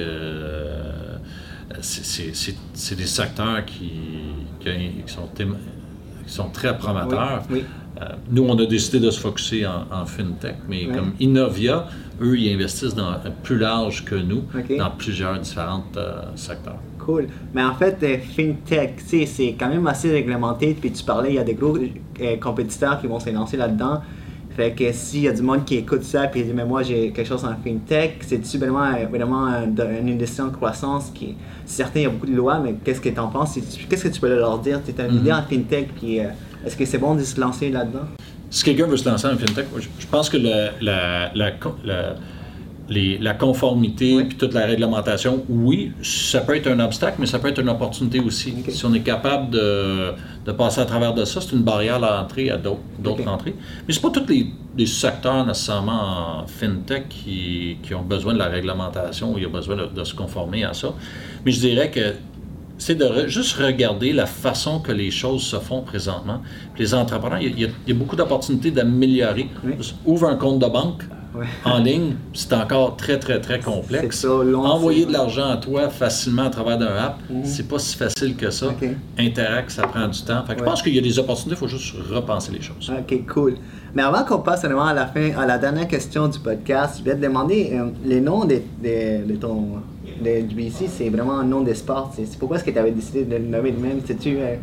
Euh, 1.71 1.77
c'est- 1.81 2.95
des 2.95 3.05
secteurs 3.05 3.65
qui, 3.65 3.91
qui, 4.59 4.69
sont, 5.07 5.27
qui 5.35 6.33
sont 6.33 6.49
très 6.49 6.77
prometteurs. 6.77 7.43
Oui. 7.49 7.63
Euh, 8.01 8.05
nous, 8.31 8.43
on 8.43 8.57
a 8.57 8.65
décidé 8.65 8.99
de 8.99 9.11
se 9.11 9.19
focuser 9.19 9.65
en, 9.65 9.85
en 9.91 10.05
fintech, 10.05 10.55
mais 10.67 10.85
comme 10.85 11.13
Innovia, 11.19 11.87
eux, 12.21 12.37
ils 12.37 12.53
investissent 12.53 12.95
dans, 12.95 13.13
plus 13.43 13.57
large 13.57 14.05
que 14.05 14.15
nous 14.15 14.43
dans 14.77 14.91
plusieurs 14.91 15.37
différents 15.39 15.83
euh, 15.97 16.21
secteurs. 16.35 16.77
Cool. 16.97 17.27
Mais 17.53 17.63
en 17.63 17.73
fait, 17.73 17.97
euh, 18.03 18.17
FinTech, 18.35 18.93
c'est 19.05 19.55
quand 19.59 19.69
même 19.69 19.85
assez 19.87 20.11
réglementé. 20.11 20.75
Puis 20.79 20.91
tu 20.91 21.03
parlais, 21.03 21.29
il 21.29 21.35
y 21.35 21.39
a 21.39 21.43
des 21.43 21.55
gros 21.55 21.77
euh, 21.77 22.37
compétiteurs 22.37 23.01
qui 23.01 23.07
vont 23.07 23.19
se 23.19 23.29
lancer 23.29 23.57
là-dedans. 23.57 24.01
Fait 24.55 24.71
que 24.71 24.91
s'il 24.91 25.21
y 25.21 25.27
a 25.27 25.31
du 25.31 25.41
monde 25.41 25.63
qui 25.65 25.75
écoute 25.77 26.03
ça 26.03 26.27
puis 26.27 26.43
dit, 26.43 26.51
mais 26.53 26.65
moi 26.65 26.83
j'ai 26.83 27.11
quelque 27.11 27.27
chose 27.27 27.45
en 27.45 27.55
FinTech, 27.63 28.17
c'est-tu 28.21 28.57
vraiment, 28.57 28.91
vraiment 29.09 29.47
une 29.47 30.09
industrie 30.09 30.41
en 30.43 30.49
croissance 30.49 31.09
qui, 31.13 31.35
certes, 31.65 31.93
il 31.95 32.01
y 32.01 32.05
a 32.05 32.09
beaucoup 32.09 32.25
de 32.27 32.35
lois, 32.35 32.59
mais 32.59 32.75
qu'est-ce 32.83 32.99
que 33.01 33.09
tu 33.09 33.19
en 33.19 33.27
penses? 33.27 33.57
Qu'est-ce 33.89 34.03
que 34.03 34.09
tu 34.09 34.19
peux 34.19 34.27
leur 34.27 34.59
dire? 34.59 34.81
Tu 34.83 34.99
as 35.01 35.05
une 35.07 35.15
idée 35.17 35.31
en 35.31 35.41
FinTech 35.43 35.89
puis 35.95 36.19
euh, 36.19 36.25
Est-ce 36.65 36.75
que 36.75 36.85
c'est 36.85 36.97
bon 36.97 37.15
de 37.15 37.23
se 37.23 37.39
lancer 37.39 37.69
là-dedans? 37.69 38.05
Si 38.49 38.63
quelqu'un 38.65 38.85
veut 38.87 38.97
se 38.97 39.07
lancer 39.09 39.27
en 39.27 39.37
fintech, 39.37 39.67
je, 39.79 40.07
pense 40.07 40.29
que 40.29 40.37
la, 40.37 40.71
la- 40.81 41.31
les- 42.91 43.17
la 43.19 43.33
conformité 43.33 44.15
Oui. 44.17 44.23
puis 44.25 44.37
toute 44.37 44.53
la 44.53 44.65
réglementation, 44.65 45.43
oui, 45.49 45.93
ça 46.03 46.41
peut 46.41 46.55
être 46.57 46.67
un 46.67 46.79
obstacle, 46.81 47.15
mais 47.19 47.25
ça 47.25 47.39
peut 47.39 47.47
être 47.47 47.59
une 47.61 47.69
opportunité 47.69 48.19
aussi. 48.19 48.53
Si 48.69 48.85
on 48.85 48.93
est 48.93 48.99
capable 49.01 49.49
de, 49.49 50.11
de 50.45 50.51
passer 50.51 50.81
à 50.81 50.85
travers 50.85 51.13
de 51.13 51.23
ça, 51.23 51.39
c'est 51.41 51.53
une 51.55 51.63
barrière 51.63 52.03
à 52.03 52.19
l'entrée 52.21 52.49
à 52.49 52.57
d'autres 52.57 53.27
entrées. 53.27 53.55
Mais 53.87 53.93
c'est 53.93 54.01
pas 54.01 54.09
tous 54.09 54.27
les, 54.27 54.47
les 54.77 54.85
secteurs 54.85 55.45
nécessairement 55.45 56.41
en 56.41 56.47
fintech 56.47 57.07
qui, 57.09 57.77
qui 57.81 57.93
ont 57.95 58.01
besoin 58.03 58.33
de 58.33 58.39
la 58.39 58.47
réglementation 58.47 59.33
ou 59.33 59.37
il 59.37 59.43
y 59.43 59.45
a 59.45 59.49
besoin 59.49 59.77
de, 59.77 59.85
de 59.85 60.03
se 60.03 60.13
conformer 60.13 60.63
à 60.65 60.73
ça. 60.73 60.93
Mais 61.45 61.51
je 61.53 61.59
dirais 61.61 61.89
que 61.91 62.13
c'est 62.77 62.95
de 62.95 63.05
re- 63.05 63.27
juste 63.27 63.53
regarder 63.57 64.11
la 64.11 64.25
façon 64.25 64.79
que 64.79 64.91
les 64.91 65.11
choses 65.11 65.43
se 65.43 65.57
font 65.57 65.81
présentement. 65.81 66.41
Puis 66.73 66.83
les 66.83 66.93
entrepreneurs, 66.93 67.39
il 67.41 67.57
y 67.57 67.63
a, 67.65 67.67
y 67.67 67.91
y 67.91 67.93
beaucoup 67.93 68.15
d'opportunités 68.17 68.71
d'améliorer. 68.71 69.47
Oui. 69.63 69.73
Ouvre 70.05 70.27
un 70.27 70.35
compte 70.35 70.59
de 70.59 70.65
banque 70.67 71.03
Ouais. 71.33 71.45
en 71.63 71.79
ligne, 71.79 72.15
c'est 72.33 72.51
encore 72.53 72.97
très, 72.97 73.17
très, 73.17 73.39
très 73.39 73.59
complexe. 73.59 74.19
Ça, 74.19 74.29
Envoyer 74.33 75.05
de 75.05 75.13
l'argent 75.13 75.49
à 75.49 75.55
toi 75.57 75.89
facilement 75.89 76.43
à 76.43 76.49
travers 76.49 76.77
d'un 76.77 76.93
app, 76.95 77.19
Mhm. 77.29 77.45
c'est 77.45 77.67
pas 77.69 77.79
si 77.79 77.95
facile 77.95 78.35
que 78.35 78.49
ça. 78.49 78.67
Interact, 79.17 79.69
ça 79.71 79.83
prend 79.87 80.07
du 80.09 80.21
temps. 80.23 80.43
Fait 80.45 80.53
que 80.55 80.59
Je 80.59 80.65
pense 80.65 80.81
qu'il 80.81 80.93
y 80.93 80.99
a 80.99 81.01
des 81.01 81.17
opportunités, 81.19 81.55
il 81.55 81.57
faut 81.57 81.67
juste 81.67 81.93
repenser 82.11 82.51
les 82.51 82.61
choses. 82.61 82.91
Ok, 82.91 83.25
cool. 83.27 83.55
Mais 83.95 84.01
avant 84.03 84.23
qu'on 84.23 84.39
passe 84.39 84.63
vraiment 84.63 84.85
à 84.85 84.93
la 84.93 85.05
fin, 85.07 85.31
à 85.37 85.45
la 85.45 85.57
dernière 85.57 85.87
question 85.87 86.27
du 86.27 86.39
podcast, 86.39 86.95
je 86.99 87.03
vais 87.09 87.15
te 87.15 87.21
demander 87.21 87.71
euh, 87.73 87.89
les 88.05 88.19
noms 88.21 88.43
de, 88.45 88.61
ton 89.39 89.67
de, 90.23 90.41
du 90.41 90.55
BC, 90.55 90.87
c'est 90.89 91.09
vraiment 91.09 91.39
un 91.39 91.45
nom 91.45 91.61
de 91.61 91.73
sport. 91.73 92.11
C'est 92.15 92.37
pourquoi 92.37 92.57
est-ce 92.57 92.65
que 92.65 92.71
tu 92.71 92.77
avais 92.79 92.91
décidé 92.91 93.23
de 93.25 93.35
le 93.35 93.45
nommer 93.45 93.71
de 93.71 93.79
même? 93.79 93.99
C'est-tu. 94.05 94.37
euh, 94.37 94.55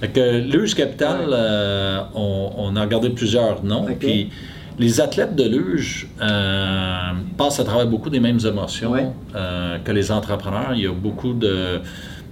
Fait 0.00 0.08
que 0.08 0.74
Capital, 0.74 1.20
Ouais. 1.28 1.34
euh, 1.34 2.00
on, 2.14 2.50
on 2.56 2.76
a 2.76 2.80
regardé 2.82 3.10
plusieurs 3.10 3.62
noms. 3.64 3.86
Puis 3.98 4.30
les 4.78 5.00
athlètes 5.00 5.34
de 5.34 5.44
luge 5.44 6.08
euh, 6.20 7.00
passent 7.36 7.60
à 7.60 7.64
travers 7.64 7.86
beaucoup 7.86 8.10
des 8.10 8.20
mêmes 8.20 8.38
émotions 8.46 8.92
Ouais. 8.92 9.08
euh, 9.34 9.78
que 9.78 9.92
les 9.92 10.10
entrepreneurs. 10.12 10.72
Il 10.74 10.82
y 10.82 10.86
a 10.86 10.92
beaucoup 10.92 11.32
de, 11.32 11.80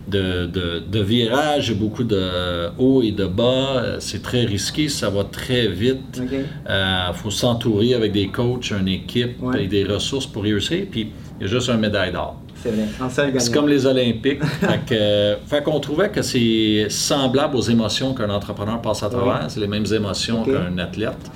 de, 0.08 0.46
de, 0.46 0.82
de 0.88 1.00
virages, 1.00 1.74
beaucoup 1.74 2.04
de 2.04 2.68
hauts 2.78 3.02
et 3.02 3.12
de 3.12 3.26
bas. 3.26 3.42
Euh, 3.76 3.96
C'est 4.00 4.22
très 4.22 4.44
risqué, 4.44 4.88
ça 4.88 5.10
va 5.10 5.24
très 5.24 5.66
vite. 5.68 6.20
Il 6.22 7.14
faut 7.14 7.30
s'entourer 7.30 7.94
avec 7.94 8.12
des 8.12 8.28
coachs, 8.28 8.70
une 8.70 8.88
équipe 8.88 9.42
Ouais. 9.42 9.64
et 9.64 9.66
des 9.66 9.84
ressources 9.84 10.26
pour 10.26 10.42
réussir. 10.44 10.86
Puis 10.90 11.10
il 11.40 11.42
y 11.42 11.44
a 11.44 11.48
juste 11.48 11.68
un 11.68 11.76
médaille 11.76 12.12
d'or. 12.12 12.40
C'est 13.08 13.52
comme 13.52 13.68
les 13.68 13.86
Olympiques. 13.86 14.42
fait 14.42 14.92
euh, 14.92 15.36
qu'on 15.64 15.78
trouvait 15.78 16.08
que 16.08 16.22
c'est 16.22 16.86
semblable 16.88 17.54
aux 17.56 17.60
émotions 17.62 18.14
qu'un 18.14 18.30
entrepreneur 18.30 18.80
passe 18.80 19.02
à 19.02 19.08
travers. 19.08 19.40
Oui. 19.42 19.46
C'est 19.48 19.60
les 19.60 19.68
mêmes 19.68 19.84
émotions 19.92 20.42
qu'un 20.44 20.76
athlète. 20.78 21.30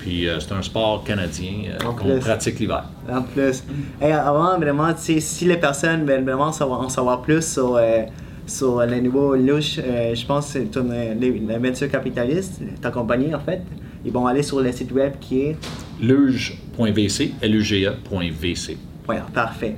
Puis 0.00 0.26
euh, 0.28 0.40
c'est 0.40 0.52
un 0.52 0.62
sport 0.62 1.04
canadien 1.04 1.52
euh, 1.68 1.78
qu'on 1.92 2.18
pratique 2.20 2.58
l'hiver. 2.58 2.84
En 3.12 3.22
plus. 3.22 3.62
Et 4.00 4.12
avant, 4.12 4.58
vraiment, 4.58 4.88
si 4.96 5.44
les 5.44 5.56
personnes 5.58 6.04
veulent 6.06 6.24
vraiment 6.24 6.52
savoir, 6.52 6.80
en 6.80 6.88
savoir 6.88 7.20
plus 7.22 7.42
sur, 7.46 7.76
euh, 7.76 8.02
sur 8.46 8.80
les 8.86 9.00
nouveaux 9.00 9.36
louches, 9.36 9.78
euh, 9.78 10.14
je 10.14 10.24
pense 10.26 10.46
que 10.46 10.52
c'est 10.52 10.64
ton, 10.70 10.88
euh, 10.90 11.14
les- 11.20 11.38
la 11.46 11.58
venture 11.58 11.90
capitaliste, 11.90 12.60
ta 12.80 12.90
compagnie 12.90 13.34
en 13.34 13.40
fait, 13.40 13.60
ils 14.04 14.10
vont 14.12 14.26
aller 14.26 14.42
sur 14.42 14.60
le 14.60 14.72
site 14.72 14.90
web 14.92 15.12
qui 15.20 15.40
est. 15.42 15.56
Luge.vc, 16.00 17.34
L-U-G-E.vc. 17.42 18.76
Voilà, 19.06 19.22
parfait. 19.34 19.76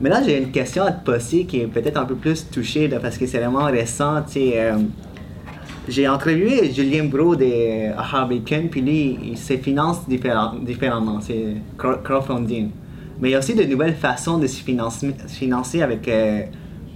Mais 0.00 0.08
là, 0.10 0.20
j'ai 0.24 0.38
une 0.38 0.50
question 0.50 0.82
à 0.84 0.90
te 0.90 1.04
poser 1.04 1.44
qui 1.44 1.60
est 1.60 1.66
peut-être 1.66 1.96
un 1.96 2.04
peu 2.04 2.16
plus 2.16 2.48
touchée 2.50 2.88
là, 2.88 2.98
parce 2.98 3.16
que 3.16 3.26
c'est 3.26 3.38
vraiment 3.38 3.66
récent. 3.66 4.22
tu 4.26 4.32
sais, 4.32 4.72
j'ai 5.88 6.06
entrevué 6.08 6.72
Julien 6.72 7.04
Bro 7.04 7.36
de 7.36 7.92
Aha 7.98 8.24
Bacon, 8.26 8.68
puis 8.70 8.80
lui, 8.80 9.18
il 9.32 9.38
se 9.38 9.56
finance 9.56 10.08
différemment. 10.08 11.20
C'est 11.20 11.56
cro- 11.78 12.00
crowdfunding. 12.02 12.70
Mais 13.20 13.28
il 13.30 13.32
y 13.32 13.34
a 13.34 13.38
aussi 13.38 13.54
de 13.54 13.64
nouvelles 13.64 13.94
façons 13.94 14.38
de 14.38 14.46
se 14.46 14.62
financer, 14.62 15.82
avec 15.82 16.08
euh, 16.08 16.42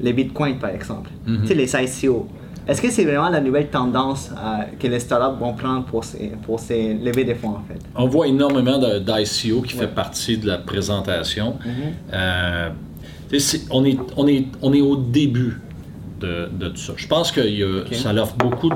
les 0.00 0.12
bitcoins, 0.12 0.58
par 0.58 0.70
exemple. 0.70 1.10
Tu 1.26 1.46
sais, 1.46 1.54
les 1.54 1.72
ICO. 1.74 2.26
Est-ce 2.68 2.82
que 2.82 2.90
c'est 2.90 3.04
vraiment 3.04 3.28
la 3.28 3.40
nouvelle 3.40 3.68
tendance 3.68 4.30
euh, 4.32 4.64
que 4.80 4.88
les 4.88 4.98
startups 4.98 5.38
vont 5.38 5.52
prendre 5.54 5.84
pour 5.84 6.02
se, 6.04 6.16
pour 6.44 6.58
se 6.58 6.72
lever 7.04 7.22
des 7.22 7.36
fonds, 7.36 7.50
en 7.50 7.62
fait? 7.68 7.78
On 7.94 8.08
voit 8.08 8.26
énormément 8.26 8.78
de- 8.78 8.98
d'ICO 8.98 9.62
qui 9.62 9.74
Ouais. 9.76 9.82
fait 9.82 9.94
partie 9.94 10.36
de 10.36 10.48
la 10.48 10.58
présentation. 10.58 11.56
Mhm. 11.64 11.72
Euh, 12.12 12.70
tu 13.30 13.38
sais, 13.38 13.58
c'est- 13.58 13.66
on, 13.70 13.84
est, 13.84 13.96
on, 14.16 14.26
est, 14.26 14.46
on 14.62 14.72
est 14.72 14.80
au 14.80 14.96
début 14.96 15.60
de, 16.20 16.48
de 16.58 16.68
tout 16.68 16.76
ça. 16.78 16.92
Je 16.96 17.06
pense 17.06 17.30
que 17.32 17.40
il 17.40 17.94
ça 17.96 18.12
offre 18.14 18.34
beaucoup 18.36 18.70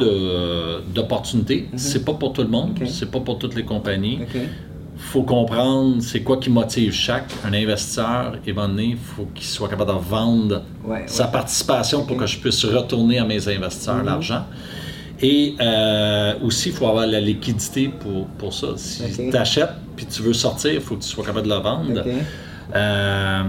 d'opportunités. 0.95 1.69
C'est 1.77 2.05
pas 2.05 2.15
pour 2.15 2.33
tout 2.33 2.43
le 2.43 2.49
monde, 2.49 2.71
Mhm. 2.79 2.83
Ok. 2.87 2.89
c'est 2.93 3.11
pas 3.11 3.21
pour 3.21 3.39
toutes 3.39 3.55
les 3.55 3.65
compagnies. 3.65 4.21
OK. 4.23 4.41
faut 5.03 5.23
comprendre 5.23 6.03
c'est 6.03 6.21
quoi 6.23 6.37
qui 6.37 6.51
motive 6.51 6.93
chaque. 6.93 7.31
Un 7.43 7.55
investisseur, 7.55 8.35
et 8.47 8.53
donné, 8.53 8.85
il 8.91 8.97
faut 8.99 9.27
qu'il 9.35 9.47
soit 9.47 9.67
capable 9.69 9.93
de 9.95 9.99
vendre 9.99 10.63
Ouais, 10.87 11.05
sa 11.07 11.25
ouais. 11.25 11.33
participation 11.33 12.05
pour 12.05 12.19
que 12.19 12.27
je 12.27 12.37
puisse 12.39 12.63
retourner 12.67 13.19
à 13.19 13.25
mes 13.25 13.49
investisseurs 13.49 13.97
Mhm. 13.97 14.05
l'argent. 14.05 14.45
Et 15.23 15.55
euh, 15.61 16.35
aussi, 16.43 16.69
il 16.69 16.75
faut 16.75 16.87
avoir 16.87 17.07
la 17.07 17.19
liquidité 17.21 17.89
pour, 17.89 18.27
pour 18.39 18.53
ça. 18.53 18.69
Si 18.77 19.03
tu 19.31 19.35
achètes 19.37 19.71
puis 19.97 20.05
tu 20.05 20.21
veux 20.23 20.33
sortir, 20.35 20.73
il 20.75 20.81
faut 20.83 20.97
que 20.97 21.03
tu 21.03 21.09
sois 21.09 21.25
capable 21.25 21.45
de 21.47 21.51
la 21.51 21.59
vendre. 21.61 22.03
Euh, 22.75 23.43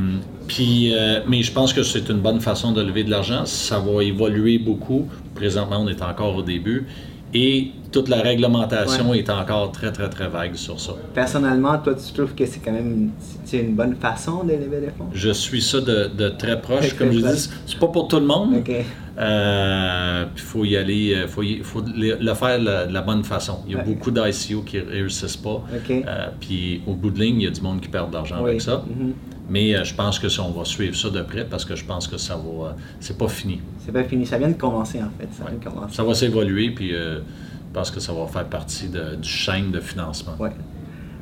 puis, 0.53 0.93
euh, 0.93 1.21
mais 1.29 1.43
je 1.43 1.51
pense 1.53 1.71
que 1.71 1.81
c'est 1.81 2.09
une 2.09 2.19
bonne 2.19 2.41
façon 2.41 2.73
de 2.73 2.81
lever 2.81 3.05
de 3.05 3.09
l'argent. 3.09 3.45
Ça 3.45 3.79
va 3.79 4.03
évoluer 4.03 4.57
beaucoup. 4.59 5.07
Présentement, 5.33 5.77
on 5.79 5.87
est 5.87 6.01
encore 6.01 6.35
au 6.35 6.41
début. 6.41 6.85
Et 7.33 7.71
toute 7.93 8.09
la 8.09 8.21
réglementation 8.21 9.11
Ouais. 9.11 9.19
est 9.19 9.29
encore 9.29 9.71
très, 9.71 9.93
très, 9.93 10.09
très 10.09 10.27
vague 10.27 10.55
sur 10.55 10.77
ça. 10.81 10.91
Personnellement, 11.13 11.77
toi, 11.77 11.93
tu 11.95 12.11
trouves 12.13 12.35
que 12.35 12.45
c'est 12.45 12.59
quand 12.59 12.73
même 12.73 13.11
une 13.53 13.75
bonne 13.75 13.95
façon 13.95 14.43
de 14.43 14.51
lever 14.51 14.81
des 14.81 14.91
fonds? 14.97 15.07
Je 15.13 15.29
suis 15.31 15.61
ça 15.61 15.79
de, 15.79 16.09
de 16.17 16.27
très 16.27 16.59
proche. 16.59 16.89
Très, 16.89 16.97
Comme 16.97 17.09
très 17.11 17.17
je 17.19 17.23
proche. 17.23 17.35
dis, 17.35 17.49
c'est 17.67 17.79
pas 17.79 17.87
pour 17.87 18.09
tout 18.09 18.19
le 18.19 18.25
monde. 18.25 18.55
OK. 18.57 18.71
Euh, 19.17 20.25
il 20.35 20.41
faut 20.41 20.65
y 20.65 20.75
aller, 20.75 21.17
il 21.23 21.27
faut, 21.29 21.43
y- 21.43 21.59
faut 21.63 21.81
le, 21.95 22.33
faire 22.33 22.59
de 22.59 22.65
la, 22.65 22.85
de 22.87 22.93
la 22.93 23.01
bonne 23.01 23.23
façon. 23.23 23.59
Il 23.67 23.73
y 23.73 23.75
a 23.79 23.83
beaucoup 23.83 24.11
d'ICO 24.11 24.61
qui 24.63 24.79
réussissent 24.79 25.37
pas. 25.37 25.63
Euh, 25.89 26.01
puis 26.41 26.81
au 26.87 26.93
bout 26.93 27.11
de 27.11 27.19
ligne, 27.21 27.39
il 27.41 27.43
y 27.45 27.47
a 27.47 27.51
du 27.51 27.61
monde 27.61 27.79
qui 27.79 27.87
perd 27.87 28.09
de 28.09 28.15
l'argent 28.15 28.37
Oui. 28.41 28.49
avec 28.51 28.61
ça. 28.61 28.83
Mhm. 28.87 29.13
Mais 29.51 29.75
euh, 29.75 29.83
je 29.83 29.93
pense 29.93 30.17
que 30.17 30.29
ça, 30.29 30.41
on 30.43 30.51
va 30.51 30.63
suivre 30.65 30.95
ça 30.95 31.09
de 31.09 31.21
près 31.21 31.43
parce 31.45 31.65
que 31.65 31.75
je 31.75 31.83
pense 31.85 32.07
que 32.07 32.17
ça 32.17 32.35
va. 32.35 32.69
euh, 32.69 32.71
c'est 33.01 33.17
pas 33.17 33.27
fini. 33.27 33.59
C'est 33.85 33.91
pas 33.91 34.03
fini. 34.05 34.25
Ça 34.25 34.37
vient 34.37 34.47
de 34.47 34.53
commencer, 34.53 34.99
en 34.99 35.11
fait. 35.19 35.27
Ça 35.37 35.43
Ouais. 35.43 35.51
vient 35.51 35.59
de 35.59 35.63
commencer. 35.75 35.95
Ça 35.95 36.03
va 36.03 36.13
s'évoluer, 36.13 36.71
puis 36.71 36.95
euh, 36.95 37.17
je 37.19 37.73
pense 37.73 37.91
que 37.91 37.99
ça 37.99 38.13
va 38.13 38.25
faire 38.27 38.45
partie 38.45 38.87
de- 38.87 39.15
du 39.17 39.27
chaîne 39.29 39.71
de 39.71 39.79
financement. 39.81 40.33
Ouais. 40.39 40.51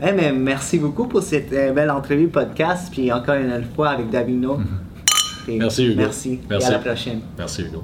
Eh, 0.02 0.12
mais 0.14 0.32
merci 0.32 0.78
beaucoup 0.78 1.08
pour 1.08 1.24
cette 1.24 1.50
belle 1.50 1.90
entrevue 1.92 2.28
podcast. 2.30 2.90
Puis 2.92 3.12
encore 3.12 3.36
une 3.36 3.64
fois 3.76 3.90
avec 3.90 4.10
Davino. 4.12 4.58
Mhm. 4.58 4.68
Merci, 5.58 5.86
Hugo. 5.88 5.96
Merci. 5.98 6.40
Merci. 6.50 6.66
Et 6.66 6.70
à 6.70 6.72
la 6.74 6.80
prochaine. 6.80 7.22
Merci 7.38 7.64
Hugo. 7.64 7.84